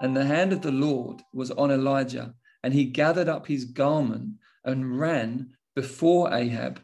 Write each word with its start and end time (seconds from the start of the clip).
And 0.00 0.16
the 0.16 0.24
hand 0.24 0.52
of 0.52 0.62
the 0.62 0.72
Lord 0.72 1.22
was 1.32 1.50
on 1.50 1.70
Elijah, 1.70 2.34
and 2.62 2.72
he 2.72 2.84
gathered 2.84 3.28
up 3.28 3.46
his 3.46 3.64
garment 3.64 4.34
and 4.64 4.98
ran 4.98 5.50
before 5.74 6.32
Ahab 6.32 6.80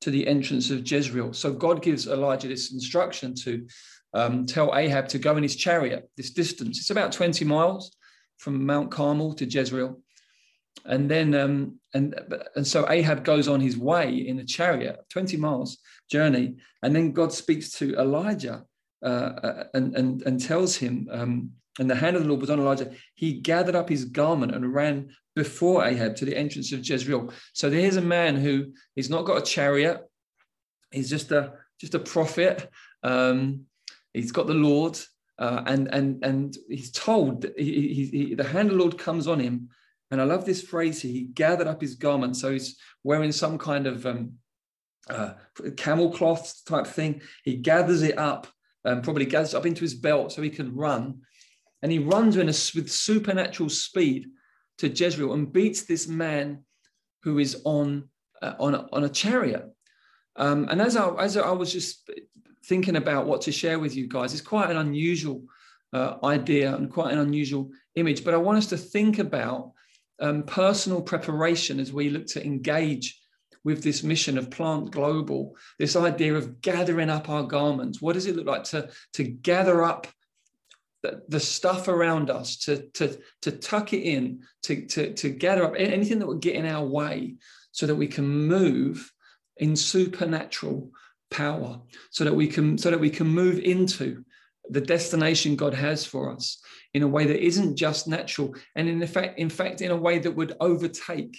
to 0.00 0.10
the 0.10 0.26
entrance 0.26 0.70
of 0.70 0.90
Jezreel. 0.90 1.32
So 1.32 1.52
God 1.52 1.82
gives 1.82 2.06
Elijah 2.06 2.48
this 2.48 2.72
instruction 2.72 3.34
to 3.36 3.66
um, 4.14 4.46
tell 4.46 4.74
Ahab 4.74 5.08
to 5.08 5.18
go 5.18 5.36
in 5.36 5.42
his 5.42 5.56
chariot 5.56 6.08
this 6.16 6.30
distance. 6.30 6.78
It's 6.78 6.90
about 6.90 7.12
20 7.12 7.44
miles 7.44 7.94
from 8.38 8.64
Mount 8.64 8.90
Carmel 8.90 9.34
to 9.34 9.44
Jezreel. 9.44 10.00
And 10.84 11.10
then, 11.10 11.34
um, 11.34 11.80
and 11.92 12.14
and 12.54 12.66
so 12.66 12.88
Ahab 12.88 13.24
goes 13.24 13.48
on 13.48 13.60
his 13.60 13.76
way 13.76 14.14
in 14.14 14.38
a 14.38 14.44
chariot, 14.44 15.04
20 15.10 15.36
miles 15.36 15.78
journey, 16.10 16.56
and 16.82 16.94
then 16.94 17.12
God 17.12 17.32
speaks 17.32 17.72
to 17.72 17.94
Elijah 17.96 18.64
uh, 19.02 19.06
uh, 19.06 19.64
and 19.74 19.94
and 19.96 20.22
and 20.22 20.40
tells 20.40 20.76
him, 20.76 21.08
um, 21.10 21.50
and 21.78 21.88
the 21.88 21.94
hand 21.94 22.16
of 22.16 22.22
the 22.22 22.28
Lord 22.28 22.40
was 22.40 22.50
on 22.50 22.60
Elijah. 22.60 22.92
He 23.14 23.34
gathered 23.34 23.74
up 23.74 23.88
his 23.88 24.04
garment 24.04 24.54
and 24.54 24.74
ran 24.74 25.10
before 25.34 25.84
Ahab 25.84 26.16
to 26.16 26.24
the 26.24 26.36
entrance 26.36 26.72
of 26.72 26.86
Jezreel. 26.86 27.32
So 27.52 27.70
there's 27.70 27.96
a 27.96 28.02
man 28.02 28.36
who 28.36 28.72
he's 28.94 29.10
not 29.10 29.24
got 29.24 29.38
a 29.38 29.42
chariot. 29.42 30.00
He's 30.90 31.10
just 31.10 31.30
a 31.30 31.54
just 31.80 31.94
a 31.94 32.00
prophet. 32.00 32.68
Um, 33.02 33.66
he's 34.12 34.32
got 34.32 34.46
the 34.46 34.54
Lord, 34.54 34.98
uh, 35.38 35.62
and 35.66 35.88
and 35.94 36.24
and 36.24 36.56
he's 36.68 36.90
told 36.90 37.46
he, 37.56 37.94
he, 37.94 38.04
he, 38.06 38.34
the 38.34 38.44
hand 38.44 38.70
of 38.70 38.76
the 38.76 38.82
Lord 38.82 38.98
comes 38.98 39.26
on 39.26 39.40
him. 39.40 39.68
And 40.10 40.22
I 40.22 40.24
love 40.24 40.46
this 40.46 40.62
phrase 40.62 41.02
here. 41.02 41.12
He 41.12 41.24
gathered 41.24 41.66
up 41.66 41.82
his 41.82 41.94
garment, 41.94 42.36
so 42.36 42.50
he's 42.50 42.78
wearing 43.04 43.30
some 43.30 43.58
kind 43.58 43.86
of 43.86 44.06
um, 44.06 44.32
uh, 45.08 45.34
camel 45.76 46.10
cloth 46.10 46.62
type 46.66 46.86
thing. 46.86 47.20
He 47.44 47.56
gathers 47.56 48.02
it 48.02 48.16
up, 48.16 48.46
and 48.84 49.04
probably 49.04 49.26
gathers 49.26 49.54
up 49.54 49.66
into 49.66 49.82
his 49.82 49.94
belt 49.94 50.32
so 50.32 50.42
he 50.42 50.50
can 50.50 50.74
run. 50.74 51.20
And 51.82 51.92
he 51.92 51.98
runs 51.98 52.36
a, 52.36 52.44
with 52.44 52.90
supernatural 52.90 53.68
speed 53.68 54.26
to 54.78 54.88
Jezreel 54.88 55.32
and 55.32 55.52
beats 55.52 55.82
this 55.82 56.08
man 56.08 56.64
who 57.22 57.38
is 57.38 57.62
on 57.64 58.08
uh, 58.40 58.54
on, 58.58 58.74
a, 58.74 58.86
on 58.92 59.04
a 59.04 59.08
chariot. 59.08 59.68
Um, 60.36 60.68
and 60.70 60.80
as 60.80 60.96
I, 60.96 61.08
as 61.16 61.36
I 61.36 61.50
was 61.50 61.72
just 61.72 62.08
thinking 62.66 62.96
about 62.96 63.26
what 63.26 63.42
to 63.42 63.52
share 63.52 63.78
with 63.78 63.96
you 63.96 64.06
guys, 64.06 64.32
it's 64.32 64.42
quite 64.42 64.70
an 64.70 64.76
unusual 64.76 65.42
uh, 65.92 66.14
idea 66.22 66.74
and 66.74 66.90
quite 66.90 67.12
an 67.12 67.18
unusual 67.18 67.70
image. 67.96 68.24
But 68.24 68.34
I 68.34 68.38
want 68.38 68.58
us 68.58 68.66
to 68.66 68.76
think 68.76 69.18
about 69.18 69.72
um, 70.20 70.44
personal 70.44 71.02
preparation 71.02 71.80
as 71.80 71.92
we 71.92 72.10
look 72.10 72.26
to 72.26 72.44
engage 72.44 73.20
with 73.64 73.82
this 73.82 74.02
mission 74.02 74.38
of 74.38 74.50
Plant 74.50 74.92
Global, 74.92 75.56
this 75.78 75.96
idea 75.96 76.34
of 76.34 76.60
gathering 76.60 77.10
up 77.10 77.28
our 77.28 77.42
garments. 77.42 78.00
What 78.00 78.14
does 78.14 78.26
it 78.26 78.36
look 78.36 78.46
like 78.46 78.64
to, 78.64 78.90
to 79.14 79.24
gather 79.24 79.82
up 79.82 80.06
the, 81.02 81.22
the 81.28 81.40
stuff 81.40 81.88
around 81.88 82.30
us, 82.30 82.56
to, 82.56 82.88
to, 82.90 83.18
to 83.42 83.52
tuck 83.52 83.92
it 83.92 84.02
in, 84.02 84.42
to, 84.62 84.86
to, 84.86 85.14
to 85.14 85.30
gather 85.30 85.64
up 85.64 85.74
anything 85.76 86.18
that 86.18 86.26
would 86.26 86.40
get 86.40 86.56
in 86.56 86.66
our 86.66 86.84
way 86.84 87.36
so 87.72 87.86
that 87.86 87.94
we 87.94 88.08
can 88.08 88.26
move 88.26 89.12
in 89.58 89.76
supernatural 89.76 90.90
power, 91.30 91.80
so 92.10 92.24
that 92.24 92.34
we 92.34 92.46
can 92.46 92.78
so 92.78 92.90
that 92.90 93.00
we 93.00 93.10
can 93.10 93.26
move 93.26 93.58
into 93.58 94.24
the 94.70 94.80
destination 94.80 95.56
God 95.56 95.74
has 95.74 96.04
for 96.04 96.32
us 96.32 96.60
in 96.94 97.02
a 97.02 97.08
way 97.08 97.26
that 97.26 97.44
isn't 97.44 97.76
just 97.76 98.08
natural, 98.08 98.54
and 98.76 98.88
in 98.88 99.06
fact, 99.06 99.38
in 99.38 99.50
fact, 99.50 99.80
in 99.80 99.90
a 99.90 99.96
way 99.96 100.18
that 100.18 100.34
would 100.34 100.56
overtake 100.60 101.38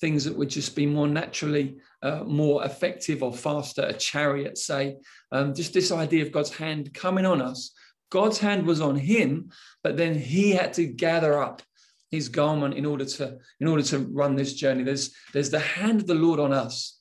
things 0.00 0.24
that 0.24 0.36
would 0.36 0.48
just 0.48 0.76
be 0.76 0.86
more 0.86 1.08
naturally 1.08 1.76
uh, 2.02 2.22
more 2.24 2.64
effective 2.64 3.22
or 3.22 3.32
faster. 3.32 3.82
A 3.82 3.92
chariot, 3.92 4.56
say, 4.56 4.96
um, 5.32 5.54
just 5.54 5.72
this 5.72 5.90
idea 5.90 6.22
of 6.24 6.32
God's 6.32 6.54
hand 6.54 6.94
coming 6.94 7.26
on 7.26 7.42
us. 7.42 7.72
God's 8.10 8.38
hand 8.38 8.66
was 8.66 8.80
on 8.80 8.96
him, 8.96 9.50
but 9.82 9.96
then 9.96 10.14
he 10.14 10.50
had 10.52 10.72
to 10.74 10.86
gather 10.86 11.40
up 11.40 11.62
his 12.10 12.28
garment 12.28 12.74
in 12.74 12.86
order 12.86 13.04
to 13.04 13.38
in 13.60 13.68
order 13.68 13.82
to 13.82 13.98
run 13.98 14.34
this 14.34 14.54
journey. 14.54 14.82
There's 14.82 15.14
there's 15.32 15.50
the 15.50 15.58
hand 15.58 16.00
of 16.00 16.06
the 16.06 16.14
Lord 16.14 16.40
on 16.40 16.52
us 16.52 16.98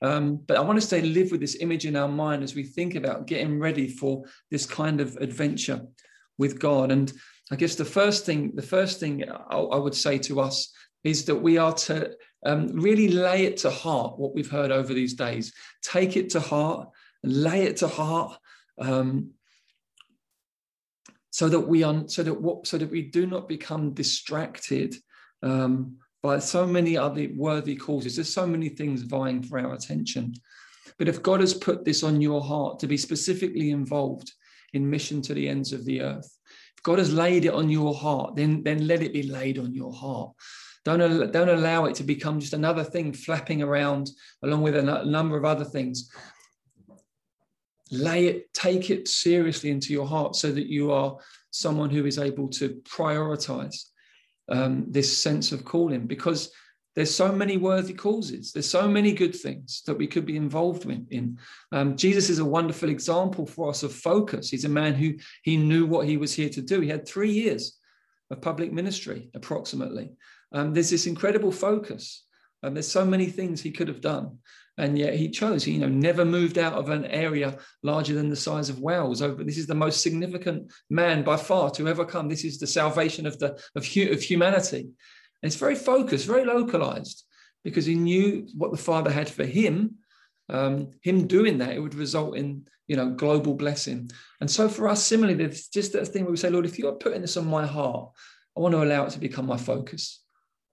um, 0.00 0.36
but 0.46 0.56
I 0.56 0.60
want 0.60 0.80
to 0.80 1.02
live 1.02 1.30
with 1.30 1.40
this 1.40 1.56
image 1.60 1.84
in 1.84 1.96
our 1.96 2.08
mind 2.08 2.42
as 2.42 2.54
we 2.54 2.62
think 2.62 2.94
about 2.94 3.26
getting 3.26 3.58
ready 3.58 3.88
for 3.88 4.24
this 4.50 4.64
kind 4.64 5.00
of 5.00 5.16
adventure 5.16 5.82
with 6.38 6.58
God. 6.60 6.92
And 6.92 7.12
I 7.50 7.56
guess 7.56 7.74
the 7.74 7.84
first 7.84 8.24
thing, 8.24 8.52
the 8.54 8.62
first 8.62 9.00
thing 9.00 9.24
I, 9.28 9.56
I 9.56 9.76
would 9.76 9.94
say 9.94 10.18
to 10.18 10.40
us 10.40 10.72
is 11.02 11.24
that 11.24 11.36
we 11.36 11.58
are 11.58 11.72
to 11.72 12.12
um, 12.46 12.68
really 12.68 13.08
lay 13.08 13.44
it 13.44 13.56
to 13.58 13.70
heart 13.70 14.18
what 14.18 14.34
we've 14.34 14.50
heard 14.50 14.70
over 14.70 14.94
these 14.94 15.14
days. 15.14 15.52
Take 15.82 16.16
it 16.16 16.30
to 16.30 16.40
heart, 16.40 16.88
lay 17.24 17.64
it 17.64 17.78
to 17.78 17.88
heart, 17.88 18.38
um, 18.80 19.30
so 21.38 21.48
that 21.48 21.60
we 21.60 21.84
are 21.84 22.02
so 22.08 22.24
that 22.24 22.34
what 22.34 22.66
so 22.66 22.76
that 22.76 22.90
we 22.90 23.00
do 23.00 23.24
not 23.24 23.48
become 23.48 23.94
distracted 23.94 24.92
um, 25.44 25.96
by 26.20 26.36
so 26.40 26.66
many 26.66 26.98
other 26.98 27.28
worthy 27.36 27.76
causes. 27.76 28.16
There's 28.16 28.34
so 28.34 28.44
many 28.44 28.68
things 28.70 29.02
vying 29.02 29.44
for 29.44 29.60
our 29.60 29.72
attention. 29.72 30.34
But 30.98 31.06
if 31.06 31.22
God 31.22 31.38
has 31.38 31.54
put 31.54 31.84
this 31.84 32.02
on 32.02 32.20
your 32.20 32.42
heart 32.42 32.80
to 32.80 32.88
be 32.88 32.96
specifically 32.96 33.70
involved 33.70 34.32
in 34.72 34.90
mission 34.90 35.22
to 35.22 35.32
the 35.32 35.48
ends 35.48 35.72
of 35.72 35.84
the 35.84 36.00
earth, 36.00 36.28
if 36.76 36.82
God 36.82 36.98
has 36.98 37.14
laid 37.14 37.44
it 37.44 37.54
on 37.54 37.70
your 37.70 37.94
heart, 37.94 38.34
then, 38.34 38.64
then 38.64 38.88
let 38.88 39.02
it 39.02 39.12
be 39.12 39.22
laid 39.22 39.60
on 39.60 39.72
your 39.72 39.92
heart. 39.92 40.32
Don't, 40.84 41.30
don't 41.30 41.48
allow 41.50 41.84
it 41.84 41.94
to 41.96 42.02
become 42.02 42.40
just 42.40 42.52
another 42.52 42.82
thing 42.82 43.12
flapping 43.12 43.62
around 43.62 44.10
along 44.42 44.62
with 44.62 44.74
a 44.74 45.04
number 45.04 45.36
of 45.36 45.44
other 45.44 45.64
things. 45.64 46.10
Lay 47.90 48.26
it, 48.26 48.52
take 48.54 48.90
it 48.90 49.08
seriously 49.08 49.70
into 49.70 49.92
your 49.92 50.06
heart 50.06 50.36
so 50.36 50.52
that 50.52 50.66
you 50.66 50.92
are 50.92 51.16
someone 51.50 51.90
who 51.90 52.06
is 52.06 52.18
able 52.18 52.48
to 52.48 52.80
prioritize 52.84 53.84
um, 54.48 54.86
this 54.88 55.22
sense 55.22 55.52
of 55.52 55.64
calling. 55.64 56.06
Because 56.06 56.50
there's 56.98 57.14
so 57.14 57.30
many 57.30 57.56
worthy 57.56 57.94
causes. 57.94 58.50
There's 58.52 58.68
so 58.68 58.88
many 58.88 59.12
good 59.12 59.34
things 59.34 59.82
that 59.86 59.96
we 59.96 60.08
could 60.08 60.26
be 60.26 60.36
involved 60.36 60.84
in. 60.84 61.38
Um, 61.70 61.96
jesus 61.96 62.28
is 62.28 62.40
a 62.40 62.44
wonderful 62.44 62.88
example 62.88 63.46
for 63.46 63.70
us 63.70 63.84
of 63.84 63.92
focus. 63.92 64.50
He's 64.50 64.64
a 64.64 64.68
man 64.68 64.94
who 64.94 65.14
he 65.42 65.56
knew 65.56 65.86
what 65.86 66.08
he 66.08 66.16
was 66.16 66.34
here 66.34 66.48
to 66.48 66.60
do. 66.60 66.80
He 66.80 66.88
had 66.88 67.06
three 67.06 67.30
years 67.30 67.78
of 68.30 68.40
public 68.40 68.72
ministry 68.72 69.30
approximately. 69.34 70.10
Um, 70.50 70.74
there's 70.74 70.90
this 70.90 71.06
incredible 71.06 71.52
focus. 71.52 72.24
And 72.64 72.74
there's 72.74 72.90
so 72.90 73.04
many 73.04 73.26
things 73.26 73.60
he 73.60 73.70
could 73.70 73.86
have 73.86 74.00
done 74.00 74.38
and 74.78 74.96
yet 74.96 75.14
he 75.14 75.28
chose 75.28 75.64
He, 75.64 75.72
you 75.72 75.80
know 75.80 75.88
never 75.88 76.24
moved 76.24 76.56
out 76.56 76.74
of 76.74 76.88
an 76.88 77.04
area 77.06 77.58
larger 77.82 78.14
than 78.14 78.30
the 78.30 78.36
size 78.36 78.70
of 78.70 78.80
wales. 78.80 79.20
Over 79.20 79.44
this 79.44 79.58
is 79.58 79.66
the 79.66 79.74
most 79.74 80.02
significant 80.02 80.72
man 80.88 81.22
by 81.22 81.36
far 81.36 81.70
to 81.72 81.88
ever 81.88 82.04
come. 82.04 82.28
This 82.28 82.44
is 82.44 82.58
the 82.58 82.66
salvation 82.66 83.26
of 83.26 83.38
the 83.38 83.60
of, 83.74 83.84
of 83.84 84.22
humanity. 84.22 84.80
And 84.80 85.48
it's 85.48 85.56
very 85.56 85.74
focused 85.74 86.26
very 86.26 86.44
localized 86.44 87.24
because 87.64 87.84
he 87.84 87.96
knew 87.96 88.46
what 88.56 88.70
the 88.70 88.78
father 88.78 89.10
had 89.10 89.28
for 89.28 89.44
him 89.44 89.96
um, 90.48 90.92
him 91.02 91.26
doing 91.26 91.58
that 91.58 91.74
it 91.74 91.80
would 91.80 91.94
result 91.94 92.36
in 92.36 92.66
you 92.86 92.96
know 92.96 93.10
global 93.10 93.54
blessing. 93.54 94.10
And 94.40 94.50
so 94.50 94.68
for 94.68 94.88
us 94.88 95.04
similarly 95.04 95.34
there's 95.34 95.66
just 95.66 95.92
that 95.92 96.06
thing 96.06 96.22
where 96.22 96.30
we 96.30 96.38
say 96.38 96.50
lord 96.50 96.66
if 96.66 96.78
you're 96.78 96.92
putting 96.92 97.22
this 97.22 97.36
on 97.36 97.46
my 97.46 97.66
heart 97.66 98.10
i 98.56 98.60
want 98.60 98.72
to 98.72 98.82
allow 98.82 99.04
it 99.04 99.10
to 99.10 99.18
become 99.18 99.46
my 99.46 99.58
focus. 99.58 100.22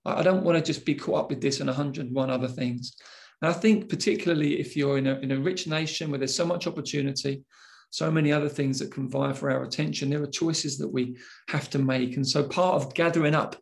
I 0.08 0.22
don't 0.22 0.44
want 0.44 0.56
to 0.56 0.64
just 0.64 0.86
be 0.86 0.94
caught 0.94 1.22
up 1.22 1.30
with 1.32 1.42
this 1.42 1.62
and 1.62 1.68
101 1.68 2.30
other 2.30 2.48
things 2.48 2.96
and 3.42 3.52
I 3.52 3.54
think, 3.54 3.90
particularly 3.90 4.60
if 4.60 4.76
you're 4.76 4.98
in 4.98 5.08
a, 5.08 5.16
in 5.20 5.32
a 5.32 5.40
rich 5.40 5.68
nation 5.68 6.10
where 6.10 6.20
there's 6.20 6.36
so 6.36 6.46
much 6.46 6.68
opportunity, 6.68 7.44
so 7.90 8.10
many 8.10 8.32
other 8.32 8.50
things 8.50 8.80
that 8.80 8.92
can 8.92 9.10
vie 9.10 9.34
for 9.34 9.52
our 9.52 9.64
attention, 9.64 10.10
there 10.10 10.24
are 10.24 10.28
choices 10.28 10.78
that 10.78 10.88
we 10.88 11.18
have 11.50 11.70
to 11.72 11.80
make. 11.80 12.16
And 12.16 12.28
so, 12.28 12.44
part 12.44 12.76
of 12.76 12.94
gathering 12.94 13.36
up 13.36 13.56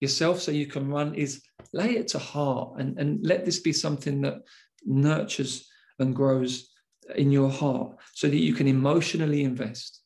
yourself 0.00 0.40
so 0.40 0.50
you 0.50 0.66
can 0.66 0.88
run 0.88 1.14
is 1.14 1.42
lay 1.72 1.96
it 1.96 2.08
to 2.08 2.18
heart 2.18 2.74
and, 2.78 2.98
and 2.98 3.24
let 3.24 3.44
this 3.44 3.60
be 3.60 3.72
something 3.72 4.20
that 4.22 4.42
nurtures 4.84 5.68
and 5.98 6.14
grows 6.14 6.70
in 7.16 7.30
your 7.30 7.50
heart 7.50 7.96
so 8.14 8.28
that 8.28 8.36
you 8.36 8.54
can 8.54 8.66
emotionally 8.66 9.44
invest, 9.44 10.02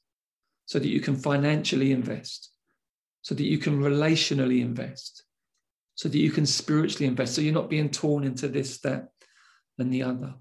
so 0.66 0.78
that 0.78 0.88
you 0.88 1.00
can 1.00 1.16
financially 1.16 1.92
invest, 1.92 2.50
so 3.22 3.34
that 3.34 3.44
you 3.44 3.58
can 3.58 3.80
relationally 3.80 4.60
invest, 4.60 5.24
so 5.96 6.08
that 6.08 6.18
you 6.18 6.30
can 6.30 6.46
spiritually 6.46 7.06
invest. 7.06 7.34
So 7.34 7.40
you're 7.40 7.52
not 7.52 7.70
being 7.70 7.90
torn 7.90 8.22
into 8.22 8.48
this, 8.48 8.78
that, 8.80 9.08
and 9.78 9.92
the 9.92 10.04
other. 10.04 10.34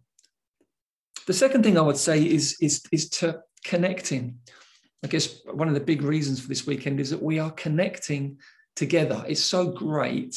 The 1.26 1.34
second 1.34 1.64
thing 1.64 1.78
I 1.78 1.82
would 1.82 1.98
say 1.98 2.24
is, 2.24 2.56
is, 2.62 2.84
is 2.92 3.10
to 3.22 3.42
connecting. 3.64 4.38
I 5.04 5.08
guess 5.08 5.42
one 5.46 5.68
of 5.68 5.74
the 5.74 5.80
big 5.80 6.04
reasons 6.04 6.40
for 6.40 6.48
this 6.48 6.68
weekend 6.68 7.00
is 7.00 7.10
that 7.10 7.24
we 7.24 7.40
are 7.40 7.52
connecting 7.52 8.38
together. 8.76 9.24
It's 9.28 9.44
so 9.44 9.72
great 9.72 10.36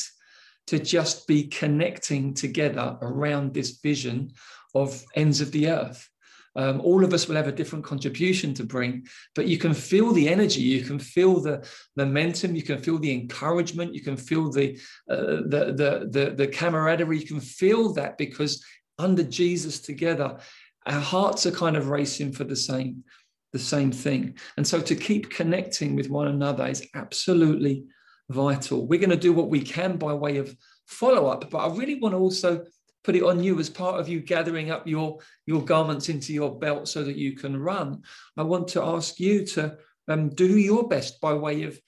to 0.69 0.79
just 0.79 1.26
be 1.26 1.49
connecting 1.49 2.32
together 2.32 2.97
around 3.03 3.53
this 3.53 3.81
vision 3.82 4.31
of 4.75 5.05
ends 5.14 5.41
of 5.41 5.50
the 5.50 5.69
earth. 5.69 6.09
Um, 6.58 6.81
all 6.81 7.05
of 7.05 7.14
us 7.14 7.28
will 7.28 7.37
have 7.37 7.46
a 7.46 7.52
different 7.52 7.84
contribution 7.84 8.52
to 8.55 8.64
bring, 8.64 9.06
but 9.37 9.46
you 9.46 9.58
can 9.58 9.72
feel 9.72 10.12
the 10.12 10.28
energy, 10.28 10.60
you 10.60 10.82
can 10.82 10.99
feel 10.99 11.40
the 11.40 11.64
momentum, 11.94 12.56
you 12.56 12.64
can 12.64 12.78
feel 12.78 12.99
the 12.99 13.12
encouragement, 13.12 13.94
you 13.94 14.02
can 14.02 14.16
feel 14.16 14.50
the 14.50 14.76
uh, 15.08 15.38
the, 15.52 15.62
the 15.81 16.08
the 16.10 16.34
the 16.37 16.49
camaraderie, 16.49 17.20
you 17.20 17.26
can 17.26 17.40
feel 17.40 17.93
that 17.94 18.19
because 18.19 18.64
under 18.99 19.22
Jesus 19.22 19.78
together, 19.78 20.38
our 20.87 21.00
hearts 21.00 21.46
are 21.46 21.52
kind 21.64 21.76
of 21.76 21.90
racing 21.90 22.32
for 22.32 22.43
the 22.43 22.56
same 22.56 23.04
the 23.52 23.58
same 23.58 23.93
thing. 23.93 24.37
And 24.56 24.66
so 24.66 24.81
to 24.81 24.96
keep 24.96 25.31
connecting 25.31 25.94
with 25.94 26.11
one 26.11 26.28
another 26.28 26.66
is 26.66 26.87
absolutely 26.94 27.84
vital. 28.28 28.87
We're 28.87 29.00
going 29.00 29.19
to 29.19 29.26
do 29.28 29.32
what 29.32 29.49
we 29.49 29.61
can 29.61 29.96
by 29.96 30.12
way 30.12 30.38
of 30.38 30.54
follow 30.87 31.28
up, 31.28 31.49
but 31.50 31.58
I 31.58 31.76
really 31.76 32.00
want 32.00 32.14
to 32.14 32.19
also 32.19 32.64
put 33.08 33.16
it 33.16 33.22
on 33.22 33.43
you 33.43 33.58
as 33.58 33.70
part 33.70 33.99
of 33.99 34.06
you 34.06 34.20
gathering 34.20 34.70
up 34.70 34.87
your, 34.87 35.19
your 35.46 35.64
garments 35.64 36.10
into 36.10 36.34
your 36.34 36.58
belt 36.58 36.87
so 36.87 37.02
that 37.02 37.16
you 37.16 37.32
can 37.32 37.56
run. 37.56 38.02
I 38.37 38.43
want 38.43 38.69
to 38.69 38.82
ask 38.82 39.19
you 39.19 39.46
to 39.46 39.78
um, 40.08 40.28
do 40.28 40.58
your 40.58 40.87
best 40.88 41.19
by 41.19 41.32
way 41.32 41.62
of 41.62 41.81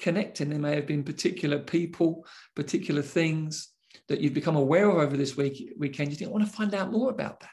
connecting. 0.00 0.50
There 0.50 0.58
may 0.58 0.74
have 0.74 0.88
been 0.88 1.04
particular 1.04 1.60
people, 1.60 2.26
particular 2.56 3.02
things 3.02 3.68
that 4.08 4.20
you've 4.20 4.34
become 4.34 4.56
aware 4.56 4.90
of 4.90 4.96
over 4.96 5.16
this 5.16 5.36
week 5.36 5.74
weekend. 5.78 6.10
You 6.10 6.16
think, 6.16 6.30
I 6.30 6.32
want 6.32 6.44
to 6.44 6.52
find 6.52 6.74
out 6.74 6.90
more 6.90 7.10
about 7.10 7.38
that 7.38 7.50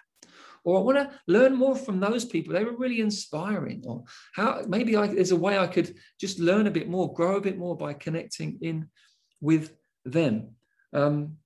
or 0.64 0.80
I 0.80 0.82
want 0.82 0.98
to 0.98 1.20
learn 1.28 1.56
more 1.56 1.76
from 1.76 2.00
those 2.00 2.26
people. 2.26 2.56
They 2.56 2.64
were 2.64 2.76
really 2.76 3.02
inspiring. 3.02 3.84
Or 3.86 4.04
how 4.34 4.64
maybe 4.68 4.96
I, 4.96 5.06
there's 5.06 5.30
a 5.30 5.36
way 5.36 5.60
I 5.60 5.68
could 5.68 5.94
just 6.20 6.40
learn 6.40 6.66
a 6.66 6.72
bit 6.72 6.90
more, 6.90 7.14
grow 7.14 7.36
a 7.36 7.42
bit 7.42 7.60
more 7.60 7.78
by 7.78 7.94
connecting 7.94 8.58
in 8.62 8.90
with 9.42 9.76
them. 10.06 10.56
Um, 10.92 11.38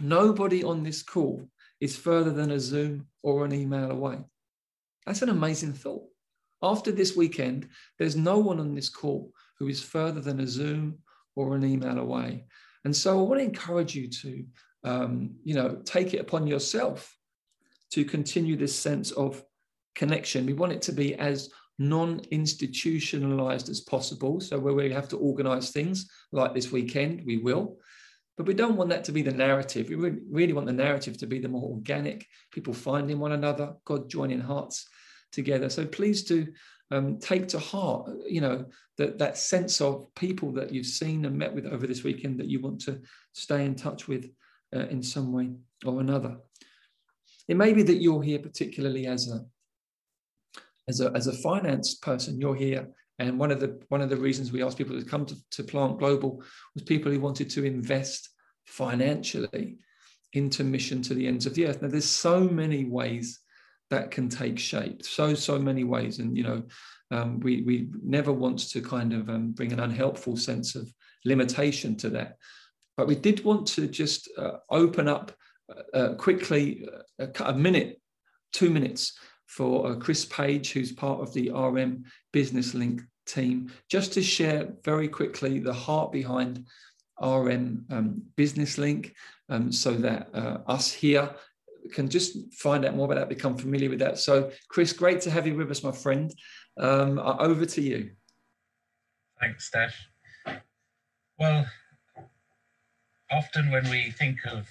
nobody 0.00 0.64
on 0.64 0.82
this 0.82 1.02
call 1.02 1.48
is 1.80 1.96
further 1.96 2.30
than 2.30 2.50
a 2.50 2.60
Zoom 2.60 3.06
or 3.22 3.44
an 3.44 3.52
email 3.52 3.90
away. 3.90 4.18
That's 5.06 5.22
an 5.22 5.28
amazing 5.28 5.74
thought. 5.74 6.04
After 6.62 6.90
this 6.90 7.14
weekend, 7.14 7.68
there's 7.98 8.16
no 8.16 8.38
one 8.38 8.58
on 8.58 8.74
this 8.74 8.88
call 8.88 9.32
who 9.58 9.68
is 9.68 9.82
further 9.82 10.20
than 10.20 10.40
a 10.40 10.46
Zoom 10.46 10.98
or 11.36 11.54
an 11.54 11.64
email 11.64 11.98
away. 11.98 12.46
And 12.84 12.94
so 12.94 13.18
I 13.18 13.22
want 13.22 13.40
to 13.40 13.44
encourage 13.44 13.94
you 13.94 14.08
to, 14.08 14.44
um, 14.84 15.36
you 15.44 15.54
know, 15.54 15.80
take 15.84 16.14
it 16.14 16.20
upon 16.20 16.46
yourself 16.46 17.14
to 17.90 18.04
continue 18.04 18.56
this 18.56 18.74
sense 18.74 19.10
of 19.12 19.42
connection. 19.94 20.46
We 20.46 20.52
want 20.54 20.72
it 20.72 20.82
to 20.82 20.92
be 20.92 21.14
as 21.16 21.50
non 21.78 22.20
institutionalized 22.30 23.68
as 23.68 23.80
possible. 23.80 24.40
So, 24.40 24.58
where 24.58 24.74
we 24.74 24.92
have 24.92 25.08
to 25.10 25.18
organize 25.18 25.70
things 25.70 26.08
like 26.32 26.54
this 26.54 26.72
weekend, 26.72 27.22
we 27.24 27.38
will. 27.38 27.78
But 28.36 28.46
we 28.46 28.54
don't 28.54 28.76
want 28.76 28.90
that 28.90 29.04
to 29.04 29.12
be 29.12 29.22
the 29.22 29.32
narrative. 29.32 29.88
We 29.88 29.94
really, 29.94 30.52
want 30.52 30.66
the 30.66 30.72
narrative 30.72 31.16
to 31.18 31.26
be 31.26 31.38
the 31.38 31.48
more 31.48 31.70
organic, 31.70 32.26
people 32.50 32.74
finding 32.74 33.20
one 33.20 33.32
another, 33.32 33.74
God 33.84 34.08
joining 34.08 34.40
hearts 34.40 34.88
together. 35.30 35.68
So 35.68 35.86
please 35.86 36.24
do 36.24 36.48
um, 36.90 37.18
take 37.18 37.48
to 37.48 37.58
heart, 37.58 38.10
you 38.26 38.40
know, 38.40 38.66
that, 38.98 39.18
that 39.18 39.38
sense 39.38 39.80
of 39.80 40.12
people 40.14 40.52
that 40.52 40.72
you've 40.72 40.86
seen 40.86 41.24
and 41.24 41.38
met 41.38 41.54
with 41.54 41.66
over 41.66 41.86
this 41.86 42.02
weekend 42.02 42.38
that 42.40 42.48
you 42.48 42.60
want 42.60 42.80
to 42.82 43.00
stay 43.32 43.64
in 43.64 43.74
touch 43.74 44.08
with 44.08 44.28
uh, 44.74 44.86
in 44.86 45.02
some 45.02 45.32
way 45.32 45.50
or 45.84 46.00
another. 46.00 46.36
It 47.48 47.56
may 47.56 47.72
be 47.72 47.82
that 47.84 48.02
you're 48.02 48.22
here 48.22 48.38
particularly 48.38 49.06
as 49.06 49.30
a 49.30 49.44
as 50.88 51.00
a 51.00 51.10
as 51.14 51.26
a 51.26 51.32
finance 51.32 51.94
person. 51.94 52.40
You're 52.40 52.54
here, 52.54 52.88
and 53.18 53.38
one 53.38 53.50
of 53.50 53.60
the 53.60 53.80
one 53.88 54.00
of 54.00 54.10
the 54.10 54.16
reasons 54.16 54.50
we 54.50 54.62
asked 54.62 54.78
people 54.78 54.98
to 54.98 55.06
come 55.06 55.26
to, 55.26 55.36
to 55.52 55.62
Plant 55.62 55.98
Global 55.98 56.42
was 56.74 56.82
people 56.82 57.12
who 57.12 57.20
wanted 57.20 57.50
to 57.50 57.64
invest 57.64 58.30
financially 58.64 59.76
into 60.32 60.64
mission 60.64 61.00
to 61.02 61.14
the 61.14 61.26
ends 61.26 61.46
of 61.46 61.54
the 61.54 61.66
earth. 61.66 61.80
Now, 61.80 61.88
there's 61.88 62.08
so 62.08 62.40
many 62.40 62.84
ways 62.84 63.40
that 63.90 64.10
can 64.10 64.28
take 64.28 64.58
shape, 64.58 65.04
so 65.04 65.34
so 65.34 65.58
many 65.58 65.84
ways, 65.84 66.18
and 66.18 66.36
you 66.36 66.42
know, 66.42 66.62
um, 67.10 67.40
we 67.40 67.62
we 67.62 67.88
never 68.02 68.32
want 68.32 68.58
to 68.70 68.80
kind 68.80 69.12
of 69.12 69.28
um, 69.28 69.52
bring 69.52 69.72
an 69.72 69.80
unhelpful 69.80 70.36
sense 70.36 70.74
of 70.74 70.92
limitation 71.24 71.96
to 71.96 72.10
that. 72.10 72.36
But 72.96 73.06
we 73.06 73.14
did 73.14 73.44
want 73.44 73.66
to 73.68 73.86
just 73.86 74.28
uh, 74.38 74.58
open 74.70 75.08
up 75.08 75.32
uh, 75.92 76.14
quickly, 76.14 76.86
uh, 77.18 77.26
a, 77.40 77.52
minute, 77.52 78.00
two 78.52 78.70
minutes 78.70 79.18
for 79.46 79.86
uh, 79.86 79.94
Chris 79.96 80.24
Page, 80.24 80.72
who's 80.72 80.92
part 80.92 81.20
of 81.20 81.32
the 81.32 81.50
RM 81.50 82.04
Business 82.32 82.74
Link 82.74 83.02
team, 83.26 83.70
just 83.88 84.12
to 84.14 84.22
share 84.22 84.68
very 84.84 85.08
quickly 85.08 85.58
the 85.58 85.72
heart 85.72 86.12
behind 86.12 86.66
RM 87.20 87.84
um, 87.90 88.22
Business 88.36 88.78
Link 88.78 89.14
um, 89.48 89.70
so 89.70 89.92
that 89.94 90.28
uh, 90.34 90.58
us 90.66 90.92
here 90.92 91.30
can 91.92 92.08
just 92.08 92.52
find 92.54 92.84
out 92.84 92.96
more 92.96 93.04
about 93.04 93.16
that, 93.16 93.28
become 93.28 93.56
familiar 93.56 93.90
with 93.90 93.98
that. 93.98 94.18
So, 94.18 94.50
Chris, 94.68 94.92
great 94.92 95.20
to 95.22 95.30
have 95.30 95.46
you 95.46 95.54
with 95.54 95.70
us, 95.70 95.82
my 95.82 95.92
friend. 95.92 96.34
Um, 96.78 97.18
over 97.18 97.66
to 97.66 97.82
you. 97.82 98.10
Thanks, 99.40 99.66
Steph. 99.66 99.94
Well, 101.38 101.66
often 103.30 103.70
when 103.70 103.88
we 103.90 104.10
think 104.12 104.38
of 104.50 104.68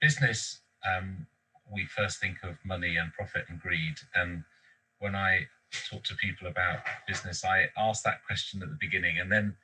business, 0.00 0.60
um, 0.86 1.26
we 1.72 1.86
first 1.86 2.20
think 2.20 2.38
of 2.42 2.56
money 2.64 2.96
and 2.96 3.12
profit 3.12 3.44
and 3.48 3.60
greed. 3.60 3.96
And 4.14 4.44
when 4.98 5.14
I 5.14 5.46
talk 5.90 6.04
to 6.04 6.14
people 6.16 6.48
about 6.48 6.78
business, 7.08 7.44
I 7.44 7.68
ask 7.76 8.02
that 8.04 8.24
question 8.26 8.62
at 8.62 8.68
the 8.68 8.78
beginning 8.80 9.18
and 9.18 9.30
then 9.30 9.56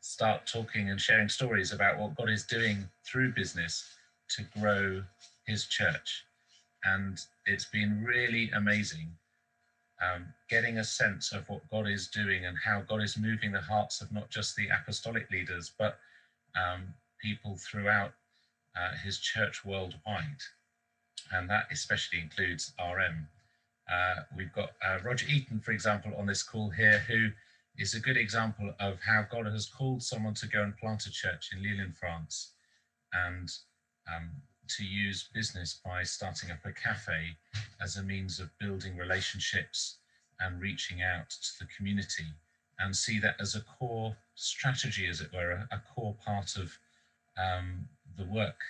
start 0.00 0.46
talking 0.46 0.90
and 0.90 1.00
sharing 1.00 1.28
stories 1.28 1.72
about 1.72 1.98
what 1.98 2.16
God 2.16 2.28
is 2.28 2.44
doing 2.44 2.88
through 3.04 3.32
business 3.32 3.84
to 4.30 4.42
grow 4.58 5.02
his 5.46 5.66
church. 5.66 6.24
And 6.84 7.18
it's 7.46 7.66
been 7.66 8.02
really 8.02 8.50
amazing 8.50 9.12
um, 10.02 10.26
getting 10.48 10.78
a 10.78 10.84
sense 10.84 11.32
of 11.32 11.48
what 11.48 11.68
God 11.70 11.86
is 11.88 12.08
doing 12.08 12.46
and 12.46 12.56
how 12.64 12.82
God 12.82 13.02
is 13.02 13.16
moving 13.16 13.52
the 13.52 13.60
hearts 13.60 14.00
of 14.00 14.10
not 14.12 14.30
just 14.30 14.56
the 14.56 14.68
apostolic 14.68 15.30
leaders, 15.30 15.72
but 15.78 15.98
um, 16.56 16.92
people 17.20 17.56
throughout 17.56 18.12
uh, 18.76 18.96
his 19.04 19.18
church 19.18 19.64
worldwide, 19.64 20.42
and 21.32 21.48
that 21.48 21.66
especially 21.70 22.20
includes 22.20 22.72
RM. 22.78 23.26
Uh, 23.90 24.22
we've 24.36 24.52
got 24.52 24.70
uh, 24.86 24.98
Roger 25.04 25.26
Eaton, 25.28 25.60
for 25.60 25.72
example, 25.72 26.12
on 26.16 26.26
this 26.26 26.42
call 26.42 26.70
here, 26.70 27.00
who 27.08 27.30
is 27.78 27.94
a 27.94 28.00
good 28.00 28.16
example 28.16 28.72
of 28.78 28.98
how 29.00 29.24
God 29.30 29.46
has 29.46 29.66
called 29.66 30.02
someone 30.02 30.34
to 30.34 30.46
go 30.46 30.62
and 30.62 30.76
plant 30.76 31.06
a 31.06 31.10
church 31.10 31.50
in 31.52 31.62
Lille 31.62 31.90
France 31.98 32.52
and 33.12 33.50
um, 34.14 34.30
to 34.68 34.84
use 34.84 35.28
business 35.34 35.80
by 35.84 36.02
starting 36.02 36.50
up 36.50 36.64
a 36.64 36.72
cafe 36.72 37.36
as 37.80 37.96
a 37.96 38.02
means 38.02 38.40
of 38.40 38.50
building 38.58 38.96
relationships 38.96 39.96
and 40.40 40.60
reaching 40.60 41.02
out 41.02 41.30
to 41.30 41.58
the 41.60 41.68
community 41.76 42.24
and 42.78 42.96
see 42.96 43.18
that 43.18 43.36
as 43.40 43.54
a 43.54 43.60
core 43.60 44.16
strategy, 44.34 45.06
as 45.08 45.20
it 45.20 45.30
were, 45.32 45.52
a, 45.52 45.68
a 45.72 45.82
core 45.94 46.16
part 46.24 46.56
of 46.56 46.78
um, 47.38 47.86
the 48.16 48.24
work 48.24 48.60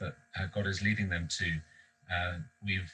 that 0.00 0.14
uh, 0.38 0.46
God 0.54 0.66
is 0.66 0.82
leading 0.82 1.08
them 1.08 1.28
to. 1.38 1.60
Uh, 2.12 2.38
we've 2.64 2.90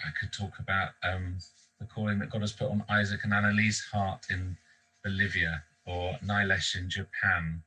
I 0.00 0.10
could 0.18 0.32
talk 0.32 0.58
about 0.58 0.90
um, 1.02 1.38
the 1.78 1.84
calling 1.84 2.18
that 2.20 2.30
God 2.30 2.40
has 2.40 2.52
put 2.52 2.70
on 2.70 2.82
Isaac 2.88 3.20
and 3.24 3.34
Annalise 3.34 3.84
Hart 3.92 4.26
in 4.30 4.56
Bolivia, 5.04 5.62
or 5.86 6.18
Nilesh 6.24 6.76
in 6.76 6.88
Japan, 6.88 7.62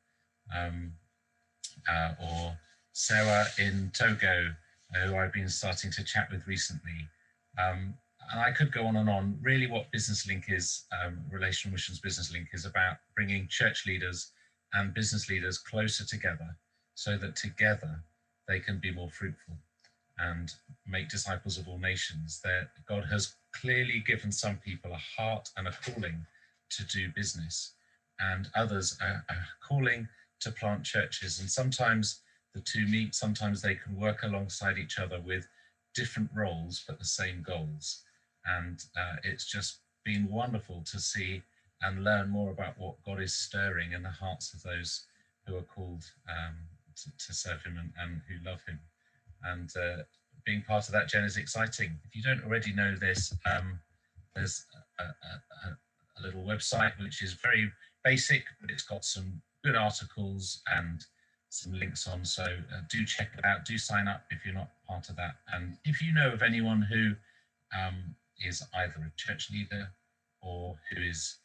um, 0.55 0.93
uh, 1.89 2.13
or 2.21 2.57
Sarah 2.93 3.45
in 3.59 3.91
Togo, 3.93 4.53
who 5.05 5.15
I've 5.15 5.33
been 5.33 5.49
starting 5.49 5.91
to 5.91 6.03
chat 6.03 6.29
with 6.31 6.45
recently. 6.47 7.07
Um, 7.57 7.93
and 8.31 8.39
I 8.39 8.51
could 8.51 8.71
go 8.71 8.85
on 8.85 8.95
and 8.95 9.09
on. 9.09 9.37
Really, 9.41 9.67
what 9.67 9.91
Business 9.91 10.27
Link 10.27 10.45
is, 10.47 10.85
um, 11.03 11.19
Relational 11.29 11.73
Missions 11.73 11.99
Business 11.99 12.31
Link, 12.31 12.49
is 12.53 12.65
about 12.65 12.97
bringing 13.15 13.47
church 13.47 13.85
leaders 13.85 14.31
and 14.73 14.93
business 14.93 15.29
leaders 15.29 15.57
closer 15.57 16.05
together 16.05 16.55
so 16.95 17.17
that 17.17 17.35
together 17.35 18.01
they 18.47 18.59
can 18.59 18.77
be 18.77 18.91
more 18.91 19.09
fruitful 19.09 19.57
and 20.19 20.53
make 20.85 21.09
disciples 21.09 21.57
of 21.57 21.67
all 21.67 21.79
nations. 21.79 22.39
That 22.43 22.67
God 22.87 23.05
has 23.11 23.35
clearly 23.53 23.99
given 24.05 24.31
some 24.31 24.57
people 24.57 24.93
a 24.93 25.21
heart 25.21 25.49
and 25.57 25.67
a 25.67 25.71
calling 25.71 26.25
to 26.71 26.83
do 26.85 27.09
business, 27.09 27.71
and 28.19 28.49
others 28.55 28.95
a, 29.01 29.21
a 29.31 29.35
calling 29.61 30.07
to 30.41 30.51
plant 30.51 30.83
churches. 30.83 31.39
And 31.39 31.49
sometimes 31.49 32.21
the 32.53 32.59
two 32.61 32.85
meet, 32.85 33.15
sometimes 33.15 33.61
they 33.61 33.75
can 33.75 33.95
work 33.95 34.23
alongside 34.23 34.77
each 34.77 34.99
other 34.99 35.19
with 35.19 35.47
different 35.95 36.29
roles 36.33 36.83
but 36.87 36.99
the 36.99 37.05
same 37.05 37.41
goals. 37.41 38.03
And 38.45 38.83
uh, 38.97 39.15
it's 39.23 39.45
just 39.45 39.77
been 40.05 40.29
wonderful 40.29 40.83
to 40.83 40.99
see 40.99 41.41
and 41.81 42.03
learn 42.03 42.29
more 42.29 42.51
about 42.51 42.77
what 42.77 42.95
God 43.05 43.19
is 43.19 43.33
stirring 43.33 43.93
in 43.93 44.03
the 44.03 44.09
hearts 44.09 44.53
of 44.53 44.63
those 44.63 45.01
who 45.45 45.57
are 45.57 45.63
called 45.63 46.05
um, 46.29 46.55
to, 46.95 47.25
to 47.27 47.33
serve 47.33 47.61
him 47.63 47.77
and, 47.77 47.91
and, 48.01 48.21
who 48.27 48.49
love 48.49 48.61
him. 48.67 48.79
And 49.43 49.69
uh, 49.75 50.03
being 50.45 50.61
part 50.61 50.87
of 50.87 50.93
that, 50.93 51.09
Jen, 51.09 51.23
is 51.23 51.37
exciting. 51.37 51.91
If 52.03 52.15
you 52.15 52.21
don't 52.21 52.43
already 52.43 52.73
know 52.73 52.95
this, 52.95 53.33
um, 53.45 53.79
there's 54.35 54.65
a, 54.99 55.03
a, 55.03 55.69
a, 55.69 56.21
little 56.21 56.43
website 56.43 56.97
which 57.01 57.21
is 57.21 57.33
very 57.33 57.71
basic, 58.03 58.43
but 58.61 58.69
it's 58.69 58.83
got 58.83 59.03
some 59.03 59.41
good 59.63 59.75
articles 59.75 60.61
and 60.75 61.05
some 61.49 61.73
links 61.73 62.07
on. 62.07 62.25
So 62.25 62.43
uh, 62.43 62.81
do 62.89 63.05
check 63.05 63.29
it 63.37 63.45
out. 63.45 63.65
Do 63.65 63.77
sign 63.77 64.07
up 64.07 64.23
if 64.31 64.45
you're 64.45 64.53
not 64.55 64.71
part 64.87 65.09
of 65.09 65.15
that. 65.17 65.35
And 65.53 65.77
if 65.85 66.01
you 66.01 66.13
know 66.13 66.31
of 66.31 66.41
anyone 66.41 66.81
who 66.81 67.13
um, 67.77 68.15
is 68.43 68.63
either 68.75 68.95
a 68.95 69.11
church 69.17 69.49
leader 69.51 69.89
or 70.41 70.75
who 70.89 71.01
is 71.01 71.37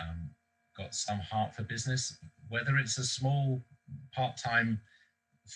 um, 0.00 0.30
got 0.76 0.94
some 0.94 1.18
heart 1.18 1.54
for 1.54 1.62
business, 1.62 2.18
whether 2.48 2.76
it's 2.76 2.98
a 2.98 3.04
small 3.04 3.62
part-time 4.14 4.80